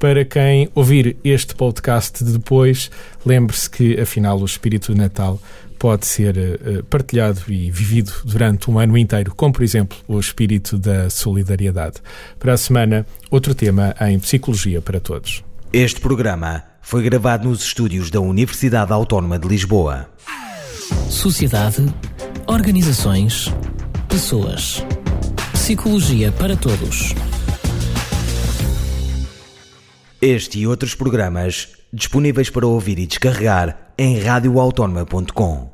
Para 0.00 0.24
quem 0.24 0.68
ouvir 0.74 1.16
este 1.24 1.54
podcast 1.54 2.24
depois, 2.24 2.90
lembre-se 3.24 3.70
que, 3.70 3.98
afinal, 3.98 4.38
o 4.38 4.44
espírito 4.44 4.92
do 4.92 4.98
Natal 4.98 5.40
pode 5.84 6.06
ser 6.06 6.34
uh, 6.38 6.82
partilhado 6.84 7.42
e 7.46 7.70
vivido 7.70 8.10
durante 8.24 8.70
um 8.70 8.78
ano 8.78 8.96
inteiro, 8.96 9.34
como, 9.34 9.52
por 9.52 9.62
exemplo, 9.62 9.98
o 10.08 10.18
espírito 10.18 10.78
da 10.78 11.10
solidariedade. 11.10 11.96
Para 12.38 12.54
a 12.54 12.56
semana, 12.56 13.06
outro 13.30 13.54
tema 13.54 13.94
em 14.00 14.18
Psicologia 14.18 14.80
para 14.80 14.98
Todos. 14.98 15.44
Este 15.70 16.00
programa 16.00 16.64
foi 16.80 17.02
gravado 17.02 17.46
nos 17.46 17.62
estúdios 17.62 18.10
da 18.10 18.18
Universidade 18.18 18.94
Autónoma 18.94 19.38
de 19.38 19.46
Lisboa. 19.46 20.08
Sociedade 21.10 21.84
Organizações, 22.46 23.52
pessoas. 24.08 24.82
Psicologia 25.52 26.32
para 26.32 26.56
todos. 26.56 27.14
Este 30.18 30.60
e 30.60 30.66
outros 30.66 30.94
programas 30.94 31.68
disponíveis 31.92 32.48
para 32.48 32.66
ouvir 32.66 32.98
e 32.98 33.06
descarregar 33.06 33.92
em 33.98 34.18
radioautónoma.com. 34.18 35.73